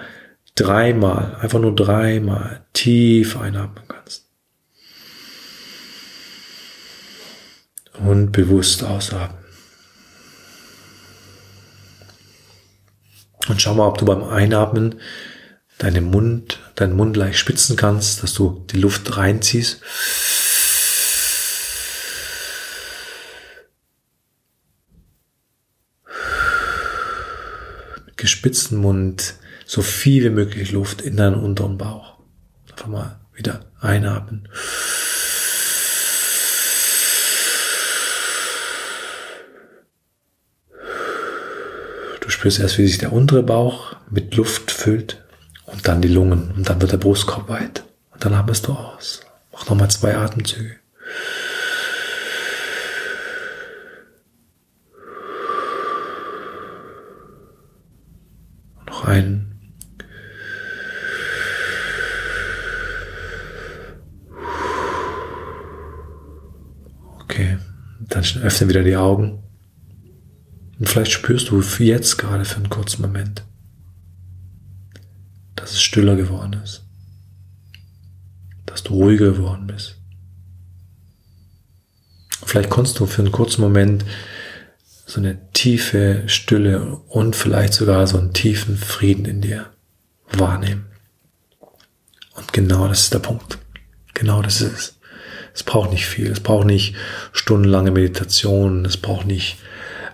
dreimal, 0.54 1.36
einfach 1.40 1.58
nur 1.58 1.74
dreimal 1.74 2.64
tief 2.72 3.40
einatmen 3.40 3.84
kannst. 3.88 4.26
Und 7.98 8.30
bewusst 8.30 8.84
ausatmen. 8.84 9.44
Und 13.48 13.60
schau 13.62 13.74
mal, 13.74 13.88
ob 13.88 13.98
du 13.98 14.04
beim 14.04 14.22
Einatmen 14.22 15.00
deinen 15.78 16.10
Mund, 16.10 16.58
deinen 16.74 16.96
Mund 16.96 17.16
leicht 17.16 17.38
spitzen 17.38 17.76
kannst, 17.76 18.22
dass 18.22 18.34
du 18.34 18.64
die 18.70 18.78
Luft 18.78 19.16
reinziehst. 19.16 19.80
Mit 28.06 28.16
gespitztem 28.16 28.78
Mund 28.78 29.34
so 29.66 29.82
viel 29.82 30.24
wie 30.24 30.30
möglich 30.30 30.72
Luft 30.72 31.00
in 31.00 31.16
deinen 31.16 31.36
unteren 31.36 31.78
Bauch. 31.78 32.18
Einfach 32.70 32.88
mal 32.88 33.20
wieder 33.34 33.64
einatmen. 33.80 34.48
Du 42.20 42.30
spürst 42.30 42.58
erst, 42.58 42.78
wie 42.78 42.86
sich 42.86 42.98
der 42.98 43.12
untere 43.12 43.42
Bauch 43.42 43.96
mit 44.10 44.34
Luft 44.34 44.70
füllt 44.70 45.22
und 45.70 45.86
dann 45.86 46.02
die 46.02 46.08
Lungen 46.08 46.50
und 46.56 46.68
dann 46.68 46.80
wird 46.80 46.92
der 46.92 46.96
Brustkorb 46.98 47.48
weit 47.48 47.84
und 48.12 48.24
dann 48.24 48.34
atmest 48.34 48.66
du 48.66 48.72
aus. 48.72 49.20
Mach 49.52 49.68
nochmal 49.68 49.90
zwei 49.90 50.16
Atemzüge. 50.16 50.76
Noch 58.86 59.04
einen. 59.04 59.44
Okay, 67.22 67.58
dann 68.00 68.24
öffne 68.42 68.68
wieder 68.68 68.82
die 68.82 68.96
Augen. 68.96 69.42
Und 70.78 70.88
vielleicht 70.88 71.12
spürst 71.12 71.50
du 71.50 71.60
jetzt 71.60 72.16
gerade 72.18 72.44
für 72.44 72.56
einen 72.56 72.70
kurzen 72.70 73.02
Moment, 73.02 73.44
stiller 75.88 76.16
geworden 76.16 76.60
ist, 76.62 76.84
dass 78.66 78.82
du 78.82 78.92
ruhiger 78.92 79.32
geworden 79.32 79.66
bist. 79.66 79.96
Vielleicht 82.44 82.68
konntest 82.68 83.00
du 83.00 83.06
für 83.06 83.22
einen 83.22 83.32
kurzen 83.32 83.62
Moment 83.62 84.04
so 85.06 85.18
eine 85.18 85.50
tiefe 85.52 86.24
Stille 86.26 87.00
und 87.08 87.34
vielleicht 87.34 87.72
sogar 87.72 88.06
so 88.06 88.18
einen 88.18 88.34
tiefen 88.34 88.76
Frieden 88.76 89.24
in 89.24 89.40
dir 89.40 89.66
wahrnehmen. 90.32 90.86
Und 92.34 92.52
genau 92.52 92.86
das 92.86 93.00
ist 93.00 93.14
der 93.14 93.20
Punkt. 93.20 93.58
Genau 94.12 94.42
das 94.42 94.60
ist 94.60 94.72
es. 94.72 94.98
Es 95.54 95.62
braucht 95.62 95.90
nicht 95.90 96.06
viel. 96.06 96.30
Es 96.30 96.40
braucht 96.40 96.66
nicht 96.66 96.94
stundenlange 97.32 97.90
Meditation. 97.90 98.84
Es 98.84 98.98
braucht 98.98 99.26
nicht 99.26 99.56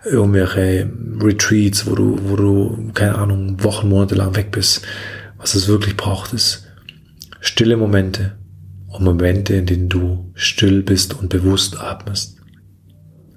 irgendwelche 0.05 0.91
Retreats, 1.21 1.87
wo 1.87 1.95
du, 1.95 2.19
wo 2.23 2.37
du, 2.37 2.91
keine 2.95 3.17
Ahnung, 3.17 3.63
Wochen, 3.63 3.89
Monate 3.89 4.15
lang 4.15 4.37
weg 4.37 4.51
bist. 4.53 4.87
Was 5.45 5.55
es 5.55 5.69
wirklich 5.69 5.99
braucht, 5.99 6.33
ist 6.33 6.69
stille 7.39 7.77
Momente 7.77 8.39
und 8.87 9.05
Momente, 9.05 9.53
in 9.53 9.67
denen 9.67 9.91
du 9.91 10.33
still 10.33 10.83
bist 10.83 11.13
und 11.13 11.29
bewusst 11.29 11.79
atmest. 11.79 12.39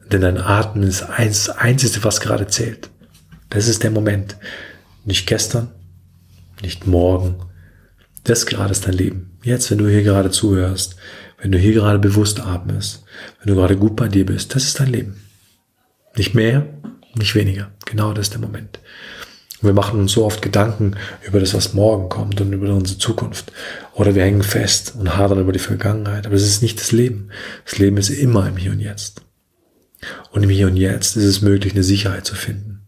Denn 0.10 0.22
dein 0.22 0.38
Atmen 0.38 0.88
ist 0.88 1.04
eins, 1.04 1.50
einzige, 1.50 2.06
was 2.06 2.22
gerade 2.22 2.48
zählt. 2.48 2.91
Das 3.50 3.67
ist 3.67 3.84
der 3.84 3.91
Moment. 3.91 4.38
Nicht 5.04 5.28
gestern, 5.28 5.67
nicht 6.62 6.88
morgen. 6.88 7.43
Das 8.24 8.46
gerade 8.46 8.72
ist 8.72 8.88
dein 8.88 8.93
Leben. 8.93 9.38
Jetzt, 9.43 9.70
wenn 9.70 9.78
du 9.78 9.89
hier 9.89 10.04
gerade 10.04 10.32
zuhörst, 10.32 10.96
wenn 11.41 11.52
du 11.52 11.58
hier 11.58 11.74
gerade 11.74 12.00
bewusst 12.00 12.39
atmest, 12.39 13.04
wenn 13.39 13.54
du 13.54 13.60
gerade 13.60 13.76
gut 13.76 13.98
bei 13.98 14.08
dir 14.08 14.26
bist, 14.26 14.56
das 14.56 14.63
ist 14.63 14.80
dein 14.80 14.93
Leben. 14.93 15.20
Nicht 16.15 16.34
mehr, 16.34 16.67
nicht 17.15 17.36
weniger. 17.36 17.70
Genau 17.86 18.13
das 18.13 18.28
ist 18.28 18.34
der 18.34 18.39
Moment. 18.39 18.80
Wir 19.62 19.74
machen 19.74 20.00
uns 20.00 20.12
so 20.12 20.24
oft 20.24 20.41
Gedanken 20.41 20.96
über 21.26 21.39
das, 21.39 21.54
was 21.54 21.74
morgen 21.74 22.10
kommt 22.10 22.39
und 22.41 22.54
über 22.54 22.72
unsere 22.74 23.00
Zukunft. 23.00 23.52
Oder 23.93 24.13
wir 24.13 24.24
hängen 24.24 24.43
fest 24.43 24.93
und 25.00 25.17
hadern 25.17 25.39
über 25.39 25.52
die 25.52 25.60
Vergangenheit. 25.60 26.28
Aber 26.28 26.36
es 26.36 26.43
ist 26.43 26.62
nicht 26.62 26.80
das 26.80 26.91
Leben. 26.91 27.30
Das 27.65 27.80
Leben 27.80 27.98
ist 27.98 28.10
immer 28.10 28.48
im 28.48 28.58
Hier 28.58 28.72
und 28.72 28.80
Jetzt. 28.80 29.22
Und 30.32 30.43
im 30.43 30.50
Hier 30.50 30.67
und 30.67 30.78
Jetzt 30.78 31.17
ist 31.17 31.24
es 31.24 31.41
möglich, 31.41 31.74
eine 31.74 31.84
Sicherheit 31.84 32.26
zu 32.26 32.36
finden. 32.36 32.82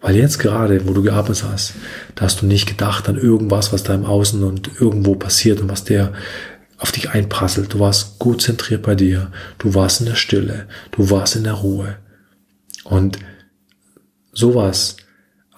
Weil 0.00 0.16
jetzt 0.16 0.38
gerade, 0.38 0.88
wo 0.88 0.94
du 0.94 1.02
gearbeitet 1.02 1.44
hast, 1.44 1.74
da 2.14 2.24
hast 2.24 2.40
du 2.40 2.46
nicht 2.46 2.66
gedacht 2.66 3.06
an 3.08 3.18
irgendwas, 3.18 3.70
was 3.72 3.82
da 3.82 3.94
im 3.94 4.06
Außen 4.06 4.42
und 4.42 4.70
irgendwo 4.80 5.14
passiert 5.14 5.60
und 5.60 5.68
was 5.68 5.84
der 5.84 6.14
auf 6.78 6.92
dich 6.92 7.10
einprasselt. 7.10 7.74
Du 7.74 7.80
warst 7.80 8.18
gut 8.18 8.40
zentriert 8.40 8.82
bei 8.82 8.94
dir. 8.94 9.30
Du 9.58 9.74
warst 9.74 10.00
in 10.00 10.06
der 10.06 10.14
Stille. 10.14 10.66
Du 10.92 11.10
warst 11.10 11.36
in 11.36 11.44
der 11.44 11.52
Ruhe. 11.52 11.98
Und 12.84 13.18
sowas 14.32 14.96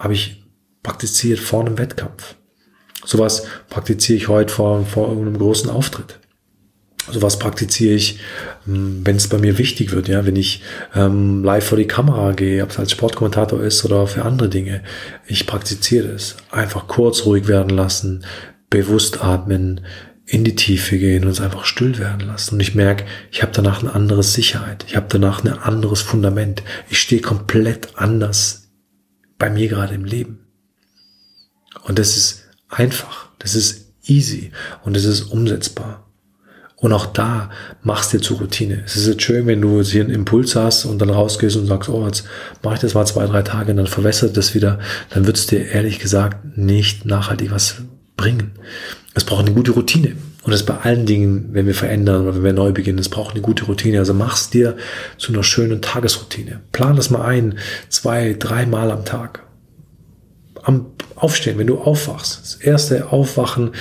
habe 0.03 0.13
ich 0.13 0.43
praktiziert 0.83 1.39
vor 1.39 1.61
einem 1.61 1.77
Wettkampf. 1.77 2.35
Sowas 3.05 3.45
praktiziere 3.69 4.17
ich 4.17 4.27
heute 4.27 4.53
vor, 4.53 4.85
vor 4.85 5.07
irgendeinem 5.07 5.37
großen 5.37 5.69
Auftritt. 5.69 6.19
Sowas 7.11 7.39
praktiziere 7.39 7.95
ich, 7.95 8.19
hm, 8.65 9.01
wenn 9.03 9.15
es 9.15 9.27
bei 9.27 9.37
mir 9.37 9.57
wichtig 9.57 9.91
wird, 9.91 10.07
ja, 10.07 10.25
wenn 10.25 10.35
ich 10.35 10.61
ähm, 10.93 11.43
live 11.43 11.65
vor 11.65 11.77
die 11.77 11.87
Kamera 11.87 12.31
gehe, 12.31 12.63
ob 12.63 12.69
es 12.69 12.79
als 12.79 12.91
Sportkommentator 12.91 13.61
ist 13.61 13.83
oder 13.83 14.07
für 14.07 14.23
andere 14.23 14.49
Dinge. 14.49 14.83
Ich 15.25 15.45
praktiziere 15.45 16.09
es. 16.09 16.37
Einfach 16.51 16.87
kurz 16.87 17.25
ruhig 17.25 17.47
werden 17.47 17.75
lassen, 17.75 18.25
bewusst 18.69 19.23
atmen, 19.23 19.81
in 20.25 20.45
die 20.45 20.55
Tiefe 20.55 20.97
gehen 20.97 21.25
und 21.25 21.31
es 21.31 21.41
einfach 21.41 21.65
still 21.65 21.97
werden 21.97 22.27
lassen. 22.27 22.55
Und 22.55 22.61
ich 22.61 22.75
merke, 22.75 23.03
ich 23.31 23.41
habe 23.41 23.51
danach 23.53 23.81
eine 23.81 23.93
andere 23.93 24.23
Sicherheit. 24.23 24.85
Ich 24.87 24.95
habe 24.95 25.07
danach 25.09 25.43
ein 25.43 25.51
anderes 25.51 26.01
Fundament. 26.01 26.63
Ich 26.89 26.99
stehe 26.99 27.21
komplett 27.21 27.97
anders 27.97 28.62
bei 29.43 29.49
mir 29.49 29.67
gerade 29.67 29.93
im 29.93 30.05
Leben. 30.05 30.39
Und 31.85 31.99
das 31.99 32.15
ist 32.15 32.45
einfach. 32.69 33.27
Das 33.39 33.55
ist 33.55 33.87
easy. 34.05 34.51
Und 34.85 34.95
es 34.95 35.03
ist 35.03 35.23
umsetzbar. 35.23 36.09
Und 36.77 36.93
auch 36.93 37.07
da 37.07 37.49
machst 37.81 38.13
dir 38.13 38.21
zur 38.21 38.37
Routine. 38.37 38.83
Es 38.85 38.95
ist 38.95 39.05
jetzt 39.05 39.21
schön, 39.21 39.45
wenn 39.45 39.59
du 39.59 39.81
hier 39.81 40.01
einen 40.01 40.13
Impuls 40.13 40.55
hast 40.55 40.85
und 40.85 40.99
dann 40.99 41.09
rausgehst 41.09 41.57
und 41.57 41.65
sagst, 41.65 41.89
oh, 41.89 42.05
jetzt 42.05 42.23
mache 42.61 42.75
ich 42.75 42.79
das 42.79 42.93
mal 42.93 43.05
zwei, 43.05 43.25
drei 43.25 43.41
Tage 43.41 43.71
und 43.71 43.77
dann 43.77 43.87
verwässert 43.87 44.37
das 44.37 44.55
wieder. 44.55 44.79
Dann 45.09 45.27
wird 45.27 45.35
es 45.35 45.45
dir 45.45 45.67
ehrlich 45.67 45.99
gesagt 45.99 46.57
nicht 46.57 47.05
nachhaltig 47.05 47.51
was 47.51 47.81
bringen. 48.15 48.53
Es 49.13 49.25
braucht 49.25 49.45
eine 49.45 49.53
gute 49.53 49.71
Routine. 49.71 50.15
Und 50.43 50.51
das 50.51 50.63
bei 50.65 50.75
allen 50.75 51.05
Dingen, 51.05 51.49
wenn 51.53 51.67
wir 51.67 51.75
verändern 51.75 52.23
oder 52.23 52.35
wenn 52.35 52.43
wir 52.43 52.53
neu 52.53 52.73
beginnen, 52.73 52.99
es 52.99 53.09
braucht 53.09 53.33
eine 53.33 53.41
gute 53.41 53.65
Routine. 53.65 53.99
Also 53.99 54.13
mach's 54.13 54.49
dir 54.49 54.75
zu 55.17 55.31
einer 55.31 55.43
schönen 55.43 55.81
Tagesroutine. 55.81 56.59
Plan 56.73 56.97
das 56.97 57.09
mal 57.09 57.23
ein, 57.23 57.57
zwei, 57.87 58.35
dreimal 58.37 58.91
am 58.91 59.05
Tag. 59.05 59.43
Am 60.61 60.87
Aufstehen, 61.15 61.57
wenn 61.57 61.67
du 61.67 61.77
aufwachst. 61.79 62.41
Das 62.41 62.55
erste 62.55 63.11
Aufwachen 63.11 63.71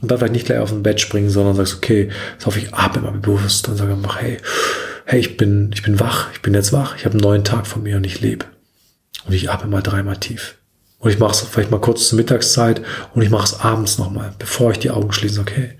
und 0.00 0.10
dann 0.10 0.18
vielleicht 0.18 0.32
nicht 0.32 0.46
gleich 0.46 0.58
auf 0.58 0.70
dem 0.70 0.82
Bett 0.82 1.00
springen, 1.00 1.30
sondern 1.30 1.56
sagst, 1.56 1.76
okay, 1.76 2.10
auf, 2.44 2.56
ich 2.56 2.74
atme 2.74 3.02
mal 3.02 3.12
bewusst 3.12 3.68
und 3.68 3.76
sage 3.76 3.92
einfach, 3.92 4.20
hey, 4.20 4.38
hey, 5.04 5.20
ich 5.20 5.36
bin, 5.36 5.70
ich 5.72 5.82
bin 5.82 5.98
wach, 6.00 6.28
ich 6.32 6.42
bin 6.42 6.54
jetzt 6.54 6.72
wach, 6.72 6.96
ich 6.96 7.04
habe 7.04 7.14
einen 7.14 7.22
neuen 7.22 7.44
Tag 7.44 7.66
von 7.66 7.82
mir 7.82 7.96
und 7.96 8.04
ich 8.04 8.20
lebe. 8.20 8.46
Und 9.26 9.34
ich 9.34 9.50
atme 9.50 9.70
mal 9.70 9.82
dreimal 9.82 10.16
tief. 10.16 10.57
Und 10.98 11.10
ich 11.10 11.18
mache 11.18 11.32
es 11.32 11.40
vielleicht 11.40 11.70
mal 11.70 11.80
kurz 11.80 12.08
zur 12.08 12.16
Mittagszeit 12.16 12.82
und 13.14 13.22
ich 13.22 13.30
mache 13.30 13.44
es 13.44 13.60
abends 13.60 13.98
nochmal, 13.98 14.34
bevor 14.38 14.72
ich 14.72 14.78
die 14.78 14.90
Augen 14.90 15.12
schließe. 15.12 15.40
Okay, 15.40 15.70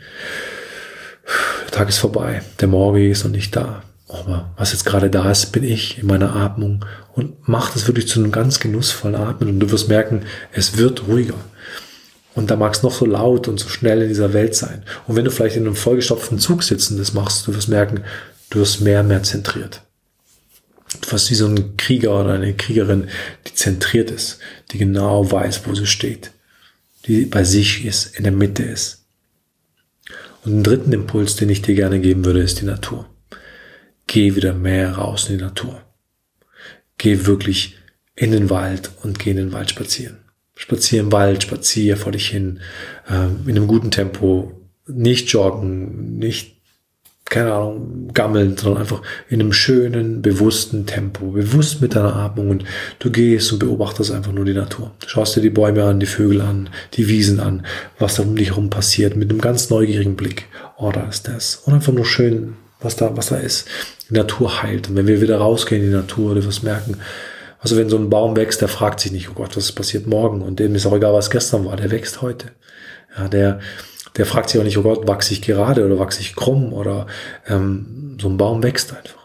der 1.64 1.70
Tag 1.72 1.88
ist 1.88 1.98
vorbei, 1.98 2.42
der 2.60 2.68
Morgen 2.68 3.10
ist 3.10 3.24
noch 3.24 3.32
nicht 3.32 3.54
da. 3.54 3.82
Aber 4.08 4.50
was 4.56 4.72
jetzt 4.72 4.86
gerade 4.86 5.10
da 5.10 5.30
ist, 5.30 5.52
bin 5.52 5.64
ich 5.64 5.98
in 5.98 6.06
meiner 6.06 6.34
Atmung 6.34 6.84
und 7.14 7.48
mach 7.48 7.72
das 7.72 7.86
wirklich 7.86 8.08
zu 8.08 8.20
einem 8.20 8.32
ganz 8.32 8.58
genussvollen 8.58 9.16
Atmen 9.16 9.50
und 9.50 9.60
du 9.60 9.70
wirst 9.70 9.88
merken, 9.88 10.22
es 10.52 10.78
wird 10.78 11.08
ruhiger. 11.08 11.34
Und 12.34 12.50
da 12.50 12.56
mag 12.56 12.72
es 12.72 12.82
noch 12.84 12.92
so 12.92 13.04
laut 13.04 13.48
und 13.48 13.58
so 13.58 13.68
schnell 13.68 14.00
in 14.02 14.08
dieser 14.08 14.32
Welt 14.32 14.54
sein. 14.54 14.84
Und 15.06 15.16
wenn 15.16 15.24
du 15.24 15.30
vielleicht 15.30 15.56
in 15.56 15.66
einem 15.66 15.74
vollgestopften 15.74 16.38
Zug 16.38 16.62
sitzen 16.62 16.96
das 16.96 17.12
machst, 17.12 17.46
du 17.46 17.54
wirst 17.54 17.68
merken, 17.68 18.04
du 18.50 18.60
wirst 18.60 18.80
mehr 18.80 19.00
und 19.00 19.08
mehr 19.08 19.24
zentriert 19.24 19.82
fast 21.02 21.30
wie 21.30 21.34
so 21.34 21.46
ein 21.46 21.76
Krieger 21.76 22.20
oder 22.20 22.34
eine 22.34 22.54
Kriegerin, 22.54 23.08
die 23.46 23.54
zentriert 23.54 24.10
ist, 24.10 24.38
die 24.70 24.78
genau 24.78 25.30
weiß, 25.30 25.66
wo 25.66 25.74
sie 25.74 25.86
steht, 25.86 26.32
die 27.06 27.24
bei 27.24 27.44
sich 27.44 27.84
ist, 27.84 28.16
in 28.16 28.24
der 28.24 28.32
Mitte 28.32 28.62
ist. 28.62 29.06
Und 30.44 30.52
einen 30.52 30.62
dritten 30.62 30.92
Impuls, 30.92 31.36
den 31.36 31.50
ich 31.50 31.62
dir 31.62 31.74
gerne 31.74 32.00
geben 32.00 32.24
würde, 32.24 32.40
ist 32.40 32.60
die 32.60 32.64
Natur. 32.66 33.08
Geh 34.06 34.34
wieder 34.34 34.54
mehr 34.54 34.92
raus 34.92 35.28
in 35.28 35.38
die 35.38 35.44
Natur. 35.44 35.82
Geh 36.96 37.26
wirklich 37.26 37.76
in 38.16 38.32
den 38.32 38.50
Wald 38.50 38.90
und 39.02 39.18
geh 39.18 39.30
in 39.30 39.36
den 39.36 39.52
Wald 39.52 39.70
spazieren. 39.70 40.18
Spazier 40.54 41.00
im 41.00 41.12
Wald, 41.12 41.42
spazier 41.42 41.96
vor 41.96 42.12
dich 42.12 42.28
hin, 42.28 42.60
äh, 43.08 43.26
in 43.48 43.56
einem 43.56 43.68
guten 43.68 43.90
Tempo, 43.90 44.52
nicht 44.86 45.28
joggen, 45.28 46.18
nicht 46.18 46.57
keine 47.30 47.52
Ahnung, 47.52 48.08
gammeln, 48.14 48.56
sondern 48.56 48.82
einfach 48.82 49.02
in 49.28 49.40
einem 49.40 49.52
schönen, 49.52 50.22
bewussten 50.22 50.86
Tempo, 50.86 51.26
bewusst 51.26 51.80
mit 51.80 51.94
deiner 51.94 52.16
Atmung 52.16 52.50
und 52.50 52.64
du 52.98 53.10
gehst 53.10 53.52
und 53.52 53.58
beobachtest 53.58 54.12
einfach 54.12 54.32
nur 54.32 54.44
die 54.44 54.54
Natur. 54.54 54.92
Schaust 55.06 55.36
dir 55.36 55.40
die 55.40 55.50
Bäume 55.50 55.84
an, 55.84 56.00
die 56.00 56.06
Vögel 56.06 56.40
an, 56.40 56.70
die 56.94 57.08
Wiesen 57.08 57.40
an, 57.40 57.66
was 57.98 58.14
da 58.14 58.22
um 58.22 58.36
dich 58.36 58.50
herum 58.50 58.70
passiert, 58.70 59.16
mit 59.16 59.30
einem 59.30 59.40
ganz 59.40 59.70
neugierigen 59.70 60.16
Blick. 60.16 60.46
Oh, 60.78 60.90
da 60.92 61.02
ist 61.08 61.28
das. 61.28 61.56
Und 61.64 61.74
einfach 61.74 61.92
nur 61.92 62.06
schön, 62.06 62.54
was 62.80 62.96
da, 62.96 63.16
was 63.16 63.28
da 63.28 63.36
ist. 63.36 63.68
Die 64.08 64.14
Natur 64.14 64.62
heilt. 64.62 64.88
Und 64.88 64.96
wenn 64.96 65.06
wir 65.06 65.20
wieder 65.20 65.38
rausgehen 65.38 65.82
in 65.82 65.90
die 65.90 65.96
Natur, 65.96 66.34
du 66.34 66.44
wirst 66.44 66.62
merken, 66.62 66.96
also 67.60 67.76
wenn 67.76 67.90
so 67.90 67.98
ein 67.98 68.08
Baum 68.08 68.36
wächst, 68.36 68.60
der 68.60 68.68
fragt 68.68 69.00
sich 69.00 69.12
nicht, 69.12 69.30
oh 69.30 69.34
Gott, 69.34 69.56
was 69.56 69.72
passiert 69.72 70.06
morgen? 70.06 70.42
Und 70.42 70.60
dem 70.60 70.74
ist 70.74 70.86
auch 70.86 70.94
egal, 70.94 71.12
was 71.12 71.30
gestern 71.30 71.64
war, 71.64 71.76
der 71.76 71.90
wächst 71.90 72.22
heute. 72.22 72.52
Ja, 73.16 73.28
der, 73.28 73.60
der 74.18 74.26
fragt 74.26 74.50
sich 74.50 74.60
auch 74.60 74.64
nicht, 74.64 74.76
oh 74.76 74.82
Gott, 74.82 75.06
wachse 75.08 75.32
ich 75.32 75.42
gerade 75.42 75.86
oder 75.86 75.98
wachse 75.98 76.20
ich 76.20 76.36
krumm 76.36 76.72
oder 76.72 77.06
ähm, 77.46 78.18
so 78.20 78.28
ein 78.28 78.36
Baum 78.36 78.62
wächst 78.62 78.94
einfach. 78.94 79.18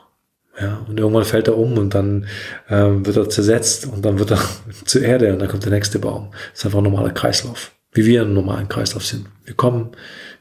Ja, 0.62 0.86
und 0.88 1.00
irgendwann 1.00 1.26
fällt 1.26 1.48
er 1.48 1.58
um 1.58 1.80
und 1.80 1.96
dann 1.96 2.28
ähm, 2.70 3.06
wird 3.06 3.18
er 3.18 3.28
zersetzt 3.28 3.88
und 3.88 4.06
dann 4.06 4.20
wird 4.20 4.32
er 4.32 4.40
zur 4.86 5.02
Erde 5.02 5.34
und 5.34 5.40
dann 5.40 5.50
kommt 5.50 5.66
der 5.66 5.72
nächste 5.72 6.00
Baum. 6.00 6.30
Das 6.52 6.60
ist 6.60 6.66
einfach 6.66 6.80
ein 6.80 6.84
normaler 6.84 7.12
Kreislauf, 7.12 7.72
wie 7.92 8.06
wir 8.06 8.22
im 8.22 8.34
normalen 8.34 8.70
Kreislauf 8.70 9.06
sind. 9.06 9.26
Wir 9.46 9.56
kommen, 9.56 9.92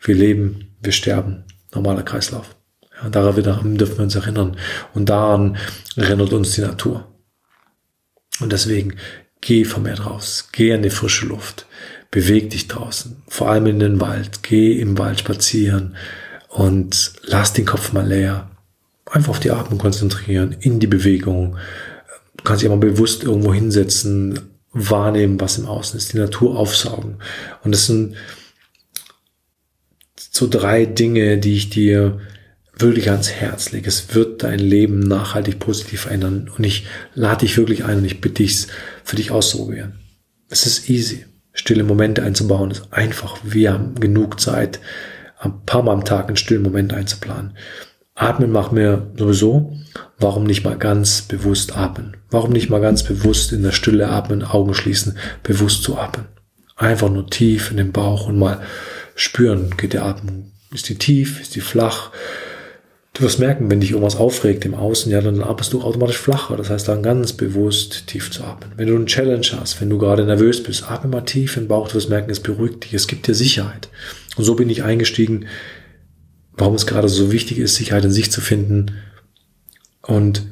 wir 0.02 0.14
leben, 0.14 0.76
wir 0.82 0.92
sterben. 0.92 1.44
Normaler 1.74 2.02
Kreislauf. 2.02 2.54
Ja, 3.02 3.08
daran 3.08 3.78
dürfen 3.78 3.96
wir 3.96 4.04
uns 4.04 4.14
erinnern. 4.14 4.58
Und 4.92 5.08
daran 5.08 5.56
erinnert 5.96 6.34
uns 6.34 6.52
die 6.52 6.60
Natur. 6.60 7.08
Und 8.40 8.52
deswegen 8.52 8.96
geh 9.40 9.64
vermehrt 9.64 10.06
raus, 10.06 10.48
geh 10.52 10.72
an 10.72 10.82
die 10.82 10.90
frische 10.90 11.26
Luft, 11.26 11.66
beweg 12.12 12.51
dich 12.51 12.68
draußen, 12.68 13.22
vor 13.27 13.51
allem 13.51 13.66
in 13.66 13.81
den 13.81 14.01
Wald, 14.01 14.44
geh 14.44 14.79
im 14.79 14.96
Wald 14.98 15.18
spazieren 15.18 15.96
und 16.48 17.14
lass 17.22 17.55
den 17.55 17.64
Kopf 17.64 17.92
mal 17.92 18.07
leer. 18.07 18.51
Einfach 19.11 19.31
auf 19.31 19.40
die 19.40 19.51
Atmung 19.51 19.79
konzentrieren, 19.79 20.55
in 20.61 20.79
die 20.79 20.87
Bewegung. 20.87 21.57
Du 22.37 22.44
kannst 22.44 22.62
dich 22.62 22.68
mal 22.68 22.77
bewusst 22.77 23.25
irgendwo 23.25 23.53
hinsetzen, 23.53 24.38
wahrnehmen, 24.72 25.40
was 25.40 25.59
im 25.59 25.66
Außen 25.66 25.96
ist, 25.98 26.12
die 26.12 26.18
Natur 26.18 26.57
aufsaugen. 26.59 27.16
Und 27.64 27.72
das 27.72 27.87
sind 27.87 28.14
so 30.16 30.46
drei 30.48 30.85
Dinge, 30.85 31.38
die 31.38 31.57
ich 31.57 31.70
dir 31.70 32.20
wirklich 32.77 33.11
ans 33.11 33.31
Herz 33.31 33.72
lege. 33.72 33.88
Es 33.88 34.14
wird 34.14 34.42
dein 34.42 34.59
Leben 34.59 34.98
nachhaltig 34.98 35.59
positiv 35.59 36.03
verändern. 36.03 36.51
Und 36.57 36.64
ich 36.64 36.87
lade 37.14 37.46
dich 37.46 37.57
wirklich 37.57 37.85
ein 37.85 37.98
und 37.98 38.05
ich 38.05 38.20
bitte 38.20 38.42
dich, 38.42 38.66
für 39.03 39.16
dich 39.16 39.31
auszuprobieren. 39.31 39.94
Es 40.48 40.66
ist 40.66 40.90
easy 40.90 41.25
stille 41.52 41.84
Momente 41.84 42.22
einzubauen, 42.22 42.70
ist 42.70 42.88
einfach. 42.90 43.38
Wir 43.42 43.72
haben 43.72 43.94
genug 44.00 44.40
Zeit, 44.40 44.80
ein 45.38 45.64
paar 45.66 45.82
Mal 45.82 45.92
am 45.92 46.04
Tag 46.04 46.28
einen 46.28 46.36
stillen 46.36 46.62
Moment 46.62 46.92
einzuplanen. 46.92 47.56
Atmen 48.14 48.52
machen 48.52 48.76
wir 48.76 49.10
sowieso. 49.16 49.76
Warum 50.18 50.44
nicht 50.44 50.64
mal 50.64 50.78
ganz 50.78 51.22
bewusst 51.22 51.76
atmen? 51.76 52.16
Warum 52.30 52.52
nicht 52.52 52.70
mal 52.70 52.80
ganz 52.80 53.02
bewusst 53.02 53.52
in 53.52 53.62
der 53.62 53.72
Stille 53.72 54.08
atmen, 54.08 54.44
Augen 54.44 54.74
schließen, 54.74 55.18
bewusst 55.42 55.82
zu 55.82 55.98
atmen? 55.98 56.26
Einfach 56.76 57.10
nur 57.10 57.28
tief 57.28 57.70
in 57.70 57.76
den 57.76 57.92
Bauch 57.92 58.28
und 58.28 58.38
mal 58.38 58.60
spüren, 59.14 59.76
geht 59.76 59.92
der 59.92 60.04
Atmung, 60.04 60.52
ist 60.72 60.88
die 60.88 60.96
tief, 60.96 61.40
ist 61.40 61.54
die 61.54 61.60
flach? 61.60 62.10
Du 63.22 63.28
wirst 63.28 63.38
merken, 63.38 63.70
wenn 63.70 63.78
dich 63.78 63.92
irgendwas 63.92 64.16
aufregt 64.16 64.64
im 64.64 64.74
Außen, 64.74 65.12
ja, 65.12 65.20
dann 65.20 65.44
atmest 65.44 65.72
du 65.72 65.80
automatisch 65.80 66.18
flacher. 66.18 66.56
Das 66.56 66.70
heißt, 66.70 66.88
dann 66.88 67.04
ganz 67.04 67.32
bewusst 67.32 68.08
tief 68.08 68.32
zu 68.32 68.42
atmen. 68.42 68.72
Wenn 68.76 68.88
du 68.88 68.96
einen 68.96 69.06
Challenge 69.06 69.46
hast, 69.61 69.80
wenn 69.80 69.88
du 69.88 69.96
gerade 69.96 70.24
nervös 70.24 70.61
bist, 70.61 70.90
atme 70.90 71.08
mal 71.08 71.20
tief 71.20 71.54
den 71.54 71.68
Bauch. 71.68 71.87
Du 71.87 71.94
wirst 71.94 72.08
merken, 72.08 72.32
es 72.32 72.40
beruhigt 72.40 72.82
dich, 72.82 72.94
es 72.94 73.06
gibt 73.06 73.28
dir 73.28 73.37
Sicherheit. 73.37 73.90
Und 74.35 74.42
so 74.42 74.56
bin 74.56 74.68
ich 74.68 74.82
eingestiegen, 74.82 75.46
warum 76.54 76.74
es 76.74 76.85
gerade 76.85 77.08
so 77.08 77.30
wichtig 77.30 77.58
ist, 77.58 77.76
Sicherheit 77.76 78.04
in 78.04 78.11
sich 78.11 78.32
zu 78.32 78.40
finden 78.40 78.90
und 80.00 80.42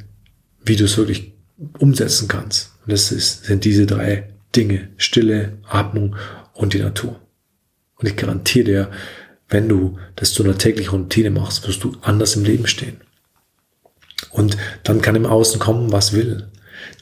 wie 0.64 0.76
du 0.76 0.84
es 0.84 0.96
wirklich 0.96 1.32
umsetzen 1.80 2.28
kannst. 2.28 2.70
Und 2.86 2.92
das 2.92 3.10
ist, 3.10 3.46
sind 3.46 3.64
diese 3.64 3.86
drei 3.86 4.28
Dinge. 4.54 4.90
Stille, 4.96 5.58
Atmung 5.68 6.14
und 6.54 6.72
die 6.72 6.78
Natur. 6.82 7.18
Und 7.96 8.06
ich 8.06 8.14
garantiere 8.14 8.64
dir, 8.64 8.90
wenn 9.50 9.68
du 9.68 9.98
das 10.16 10.32
zu 10.32 10.44
einer 10.44 10.56
täglichen 10.56 11.00
Routine 11.00 11.30
machst, 11.30 11.66
wirst 11.66 11.84
du 11.84 11.96
anders 12.02 12.36
im 12.36 12.44
Leben 12.44 12.66
stehen. 12.66 13.00
Und 14.30 14.56
dann 14.84 15.02
kann 15.02 15.16
im 15.16 15.26
Außen 15.26 15.60
kommen, 15.60 15.92
was 15.92 16.12
will. 16.12 16.48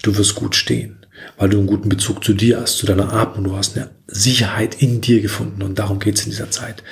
Du 0.02 0.16
wirst 0.16 0.34
gut 0.34 0.56
stehen, 0.56 1.04
weil 1.37 1.50
du 1.50 1.58
einen 1.58 1.66
guten 1.66 1.88
Bezug 1.88 2.24
zu 2.24 2.32
dir 2.32 2.61
hast, 2.61 2.78
zu 2.78 2.87
deiner 2.87 3.12
Atmung. 3.12 3.44
Du 3.44 3.56
hast 3.56 3.76
eine 3.76 3.90
Sicherheit 4.06 4.80
in 4.82 5.00
dir 5.00 5.20
gefunden 5.20 5.62
und 5.62 5.78
darum 5.78 5.98
geht 5.98 6.16
es 6.18 6.24
in 6.24 6.30
dieser 6.30 6.50
Zeit. 6.50 6.82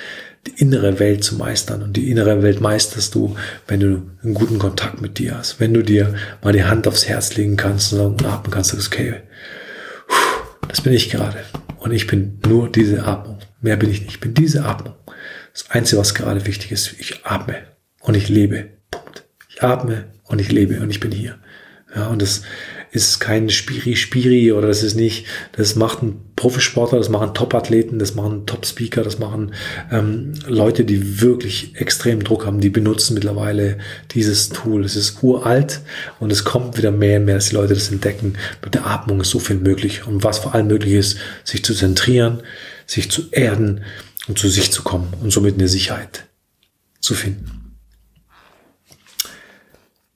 Die 0.45 0.61
innere 0.61 0.99
Welt 0.99 1.23
zu 1.23 1.35
meistern 1.35 1.81
und 1.81 1.97
die 1.97 2.09
innere 2.09 2.41
Welt 2.41 2.61
meisterst 2.61 3.13
du, 3.15 3.35
wenn 3.67 3.79
du 3.79 4.03
einen 4.23 4.33
guten 4.33 4.59
Kontakt 4.59 5.01
mit 5.01 5.17
dir 5.17 5.37
hast. 5.37 5.59
Wenn 5.59 5.73
du 5.73 5.83
dir 5.83 6.15
mal 6.41 6.53
die 6.53 6.63
Hand 6.63 6.87
aufs 6.87 7.07
Herz 7.07 7.35
legen 7.35 7.57
kannst 7.57 7.91
und 7.93 8.23
atmen 8.25 8.51
kannst, 8.51 8.71
sagst, 8.71 8.87
okay, 8.93 9.15
das 10.69 10.81
bin 10.81 10.93
ich 10.93 11.09
gerade. 11.09 11.39
Und 11.79 11.91
ich 11.91 12.07
bin 12.07 12.39
nur 12.47 12.71
diese 12.71 13.03
Atmung. 13.05 13.39
Mehr 13.61 13.75
bin 13.75 13.89
ich 13.89 14.01
nicht. 14.01 14.11
Ich 14.11 14.19
bin 14.19 14.33
diese 14.33 14.63
Atmung. 14.65 14.93
Das 15.57 15.71
Einzige, 15.71 15.99
was 15.99 16.13
gerade 16.13 16.45
wichtig 16.45 16.71
ist, 16.71 16.93
ich 16.99 17.25
atme 17.25 17.55
und 18.01 18.15
ich 18.15 18.29
lebe. 18.29 18.67
Punkt. 18.91 19.25
Ich 19.49 19.63
atme 19.63 20.03
und 20.25 20.39
ich 20.39 20.51
lebe 20.51 20.79
und 20.81 20.91
ich 20.91 20.99
bin 20.99 21.11
hier. 21.11 21.39
Ja, 21.95 22.07
und 22.07 22.21
das 22.21 22.43
ist 22.91 23.19
kein 23.19 23.49
Spiri-Spiri 23.49 24.51
oder 24.51 24.67
das 24.67 24.83
ist 24.83 24.93
nicht, 24.93 25.25
das 25.53 25.75
macht 25.75 26.03
ein 26.03 26.21
Profisportler, 26.35 26.99
das 26.99 27.09
machen 27.09 27.33
Top-Athleten, 27.33 27.97
das 27.97 28.13
machen 28.13 28.45
Top-Speaker, 28.45 29.01
das 29.01 29.17
machen 29.17 29.55
ähm, 29.91 30.33
Leute, 30.45 30.85
die 30.85 31.21
wirklich 31.21 31.75
extrem 31.75 32.23
Druck 32.23 32.45
haben, 32.45 32.61
die 32.61 32.69
benutzen 32.69 33.15
mittlerweile 33.15 33.79
dieses 34.11 34.49
Tool. 34.49 34.85
Es 34.85 34.95
ist 34.95 35.23
uralt 35.23 35.81
und 36.19 36.31
es 36.31 36.43
kommt 36.43 36.77
wieder 36.77 36.91
mehr 36.91 37.17
und 37.19 37.25
mehr, 37.25 37.35
dass 37.35 37.49
die 37.49 37.55
Leute 37.55 37.73
das 37.73 37.91
entdecken. 37.91 38.33
Mit 38.63 38.75
der 38.75 38.85
Atmung 38.85 39.21
ist 39.21 39.31
so 39.31 39.39
viel 39.39 39.57
möglich 39.57 40.05
und 40.05 40.23
was 40.23 40.37
vor 40.37 40.53
allem 40.53 40.67
möglich 40.67 40.93
ist, 40.93 41.17
sich 41.43 41.65
zu 41.65 41.73
zentrieren, 41.73 42.43
sich 42.85 43.09
zu 43.09 43.31
erden, 43.31 43.81
und 44.27 44.37
zu 44.37 44.49
sich 44.49 44.71
zu 44.71 44.83
kommen 44.83 45.13
und 45.21 45.31
somit 45.31 45.55
eine 45.55 45.67
Sicherheit 45.67 46.25
zu 46.99 47.13
finden. 47.13 47.77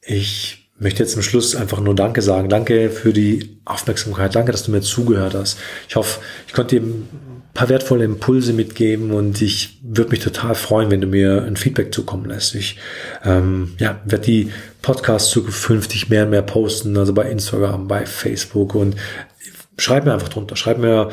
Ich 0.01 0.69
möchte 0.81 1.03
jetzt 1.03 1.13
zum 1.13 1.21
Schluss 1.21 1.55
einfach 1.55 1.79
nur 1.79 1.95
Danke 1.95 2.21
sagen. 2.21 2.49
Danke 2.49 2.89
für 2.89 3.13
die 3.13 3.61
Aufmerksamkeit. 3.65 4.35
Danke, 4.35 4.51
dass 4.51 4.63
du 4.63 4.71
mir 4.71 4.81
zugehört 4.81 5.35
hast. 5.35 5.59
Ich 5.87 5.95
hoffe, 5.95 6.19
ich 6.47 6.53
konnte 6.53 6.79
dir 6.79 6.85
ein 6.85 7.43
paar 7.53 7.69
wertvolle 7.69 8.03
Impulse 8.03 8.51
mitgeben 8.51 9.11
und 9.11 9.41
ich 9.41 9.79
würde 9.83 10.09
mich 10.09 10.21
total 10.21 10.55
freuen, 10.55 10.89
wenn 10.89 11.01
du 11.01 11.07
mir 11.07 11.43
ein 11.43 11.55
Feedback 11.55 11.93
zukommen 11.93 12.25
lässt. 12.25 12.55
Ich 12.55 12.77
ähm, 13.23 13.75
ja, 13.77 14.01
werde 14.05 14.25
die 14.25 14.51
Podcasts 14.81 15.29
zukünftig 15.29 16.09
mehr 16.09 16.23
und 16.23 16.31
mehr 16.31 16.41
posten, 16.41 16.97
also 16.97 17.13
bei 17.13 17.29
Instagram, 17.29 17.87
bei 17.87 18.07
Facebook 18.07 18.73
und 18.73 18.95
schreib 19.77 20.05
mir 20.05 20.13
einfach 20.13 20.29
drunter. 20.29 20.55
Schreib 20.55 20.79
mir, 20.79 21.09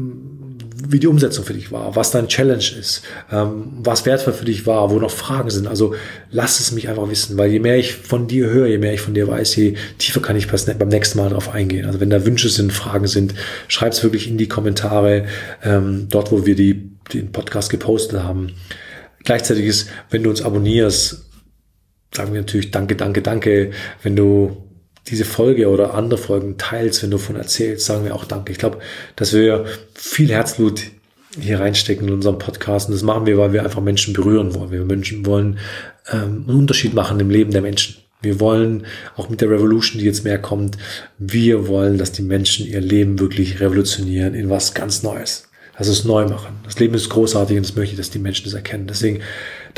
wie 0.00 1.00
die 1.00 1.08
Umsetzung 1.08 1.44
für 1.44 1.54
dich 1.54 1.72
war, 1.72 1.96
was 1.96 2.12
dein 2.12 2.28
Challenge 2.28 2.62
ist, 2.78 3.02
ähm, 3.32 3.72
was 3.78 4.06
wertvoll 4.06 4.32
für 4.32 4.44
dich 4.44 4.64
war, 4.64 4.90
wo 4.90 4.98
noch 5.00 5.10
Fragen 5.10 5.50
sind. 5.50 5.66
Also 5.66 5.94
lass 6.30 6.60
es 6.60 6.70
mich 6.70 6.88
einfach 6.88 7.10
wissen, 7.10 7.36
weil 7.36 7.50
je 7.50 7.58
mehr 7.58 7.76
ich 7.78 7.94
von 7.94 8.28
dir 8.28 8.48
höre, 8.48 8.68
je 8.68 8.78
mehr 8.78 8.94
ich 8.94 9.00
von 9.00 9.12
dir 9.12 9.26
weiß, 9.26 9.56
je 9.56 9.74
tiefer 9.98 10.20
kann 10.20 10.36
ich 10.36 10.46
beim 10.46 10.88
nächsten 10.88 11.18
Mal 11.18 11.30
darauf 11.30 11.52
eingehen. 11.52 11.84
Also 11.84 11.98
wenn 11.98 12.10
da 12.10 12.24
Wünsche 12.24 12.48
sind, 12.48 12.72
Fragen 12.72 13.08
sind, 13.08 13.34
schreib 13.66 13.92
es 13.92 14.04
wirklich 14.04 14.28
in 14.28 14.38
die 14.38 14.46
Kommentare, 14.46 15.26
ähm, 15.64 16.06
dort, 16.10 16.30
wo 16.30 16.46
wir 16.46 16.54
die, 16.54 16.92
den 17.12 17.32
Podcast 17.32 17.68
gepostet 17.68 18.22
haben. 18.22 18.52
Gleichzeitig 19.24 19.66
ist, 19.66 19.90
wenn 20.10 20.22
du 20.22 20.30
uns 20.30 20.42
abonnierst, 20.42 21.24
sagen 22.14 22.32
wir 22.32 22.40
natürlich 22.40 22.70
Danke, 22.70 22.94
danke, 22.94 23.20
danke. 23.20 23.72
Wenn 24.04 24.14
du 24.14 24.67
diese 25.10 25.24
Folge 25.24 25.68
oder 25.68 25.94
andere 25.94 26.18
Folgen 26.18 26.58
teilst, 26.58 27.02
wenn 27.02 27.10
du 27.10 27.18
von 27.18 27.36
erzählst, 27.36 27.86
sagen 27.86 28.04
wir 28.04 28.14
auch 28.14 28.24
Danke. 28.24 28.52
Ich 28.52 28.58
glaube, 28.58 28.78
dass 29.16 29.32
wir 29.32 29.66
viel 29.94 30.30
Herzblut 30.30 30.82
hier 31.40 31.60
reinstecken 31.60 32.08
in 32.08 32.14
unserem 32.14 32.38
Podcast. 32.38 32.88
Und 32.88 32.94
das 32.94 33.02
machen 33.02 33.26
wir, 33.26 33.38
weil 33.38 33.52
wir 33.52 33.64
einfach 33.64 33.82
Menschen 33.82 34.14
berühren 34.14 34.54
wollen. 34.54 34.70
Wir 34.70 34.84
Menschen 34.84 35.26
wollen 35.26 35.58
ähm, 36.10 36.44
einen 36.48 36.58
Unterschied 36.58 36.94
machen 36.94 37.20
im 37.20 37.30
Leben 37.30 37.50
der 37.50 37.62
Menschen. 37.62 37.96
Wir 38.20 38.40
wollen 38.40 38.86
auch 39.16 39.28
mit 39.28 39.40
der 39.40 39.50
Revolution, 39.50 40.00
die 40.00 40.06
jetzt 40.06 40.24
mehr 40.24 40.38
kommt, 40.38 40.76
wir 41.18 41.68
wollen, 41.68 41.98
dass 41.98 42.10
die 42.10 42.22
Menschen 42.22 42.66
ihr 42.66 42.80
Leben 42.80 43.20
wirklich 43.20 43.60
revolutionieren 43.60 44.34
in 44.34 44.50
was 44.50 44.74
ganz 44.74 45.04
Neues. 45.04 45.48
Also 45.74 45.92
es 45.92 46.04
neu 46.04 46.26
machen. 46.26 46.56
Das 46.64 46.80
Leben 46.80 46.94
ist 46.94 47.08
großartig 47.08 47.56
und 47.56 47.64
das 47.64 47.76
möchte 47.76 47.92
ich, 47.92 47.98
dass 47.98 48.10
die 48.10 48.18
Menschen 48.18 48.44
das 48.46 48.54
erkennen. 48.54 48.88
Deswegen 48.88 49.20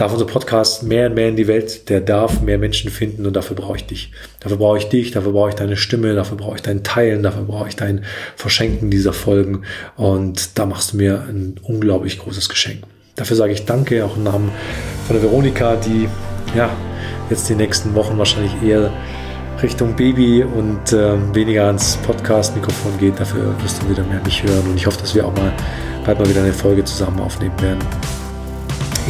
darf 0.00 0.12
unser 0.12 0.24
Podcast 0.24 0.82
mehr 0.82 1.08
und 1.08 1.14
mehr 1.14 1.28
in 1.28 1.36
die 1.36 1.46
Welt, 1.46 1.90
der 1.90 2.00
darf 2.00 2.40
mehr 2.40 2.56
Menschen 2.56 2.90
finden 2.90 3.26
und 3.26 3.36
dafür 3.36 3.54
brauche 3.54 3.76
ich 3.76 3.84
dich. 3.84 4.12
Dafür 4.40 4.56
brauche 4.56 4.78
ich 4.78 4.88
dich, 4.88 5.10
dafür 5.10 5.32
brauche 5.32 5.50
ich 5.50 5.56
deine 5.56 5.76
Stimme, 5.76 6.14
dafür 6.14 6.38
brauche 6.38 6.56
ich 6.56 6.62
dein 6.62 6.82
Teilen, 6.82 7.22
dafür 7.22 7.42
brauche 7.42 7.68
ich 7.68 7.76
dein 7.76 8.04
Verschenken 8.34 8.90
dieser 8.90 9.12
Folgen 9.12 9.64
und 9.96 10.58
da 10.58 10.64
machst 10.64 10.94
du 10.94 10.96
mir 10.96 11.26
ein 11.28 11.56
unglaublich 11.62 12.18
großes 12.18 12.48
Geschenk. 12.48 12.78
Dafür 13.16 13.36
sage 13.36 13.52
ich 13.52 13.66
Danke, 13.66 14.02
auch 14.06 14.16
im 14.16 14.22
Namen 14.22 14.50
von 15.06 15.20
der 15.20 15.22
Veronika, 15.22 15.76
die 15.76 16.08
ja 16.56 16.70
jetzt 17.28 17.50
die 17.50 17.54
nächsten 17.54 17.94
Wochen 17.94 18.16
wahrscheinlich 18.16 18.52
eher 18.66 18.90
Richtung 19.62 19.96
Baby 19.96 20.42
und 20.42 20.94
äh, 20.94 21.18
weniger 21.34 21.66
ans 21.66 21.98
Podcast-Mikrofon 21.98 22.96
geht. 22.98 23.20
Dafür 23.20 23.54
wirst 23.62 23.82
du 23.82 23.90
wieder 23.90 24.04
mehr 24.04 24.22
mich 24.24 24.42
hören 24.42 24.62
und 24.66 24.76
ich 24.76 24.86
hoffe, 24.86 24.98
dass 25.02 25.14
wir 25.14 25.26
auch 25.26 25.36
mal 25.36 25.52
bald 26.06 26.18
mal 26.18 26.28
wieder 26.30 26.40
eine 26.40 26.54
Folge 26.54 26.82
zusammen 26.84 27.20
aufnehmen 27.20 27.60
werden. 27.60 27.80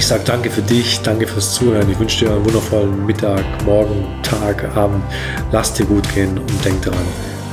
Ich 0.00 0.06
sage 0.06 0.22
danke 0.24 0.48
für 0.48 0.62
dich, 0.62 1.02
danke 1.02 1.26
fürs 1.26 1.52
Zuhören. 1.52 1.90
Ich 1.90 1.98
wünsche 1.98 2.24
dir 2.24 2.32
einen 2.32 2.42
wundervollen 2.46 3.04
Mittag, 3.04 3.44
Morgen, 3.66 4.06
Tag, 4.22 4.74
Abend. 4.74 5.04
Lass 5.52 5.74
dir 5.74 5.84
gut 5.84 6.08
gehen 6.14 6.38
und 6.38 6.64
denk 6.64 6.80
dran, 6.80 6.94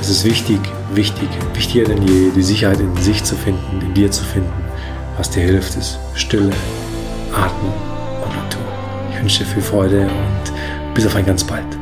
es 0.00 0.08
ist 0.08 0.24
wichtig, 0.24 0.58
wichtig, 0.94 1.28
wichtiger 1.52 1.84
denn 1.84 2.00
je, 2.08 2.30
die 2.34 2.42
Sicherheit 2.42 2.80
in 2.80 2.96
sich 2.96 3.22
zu 3.22 3.36
finden, 3.36 3.82
in 3.82 3.92
dir 3.92 4.10
zu 4.10 4.24
finden. 4.24 4.50
Was 5.18 5.28
dir 5.28 5.42
hilft, 5.42 5.76
ist 5.76 5.98
Stille, 6.14 6.50
Atmen 7.34 7.74
und 8.24 8.34
Natur. 8.34 8.62
Ich 9.12 9.20
wünsche 9.20 9.44
dir 9.44 9.50
viel 9.50 9.62
Freude 9.62 10.00
und 10.04 10.94
bis 10.94 11.04
auf 11.04 11.16
ein 11.16 11.26
ganz 11.26 11.44
bald. 11.44 11.77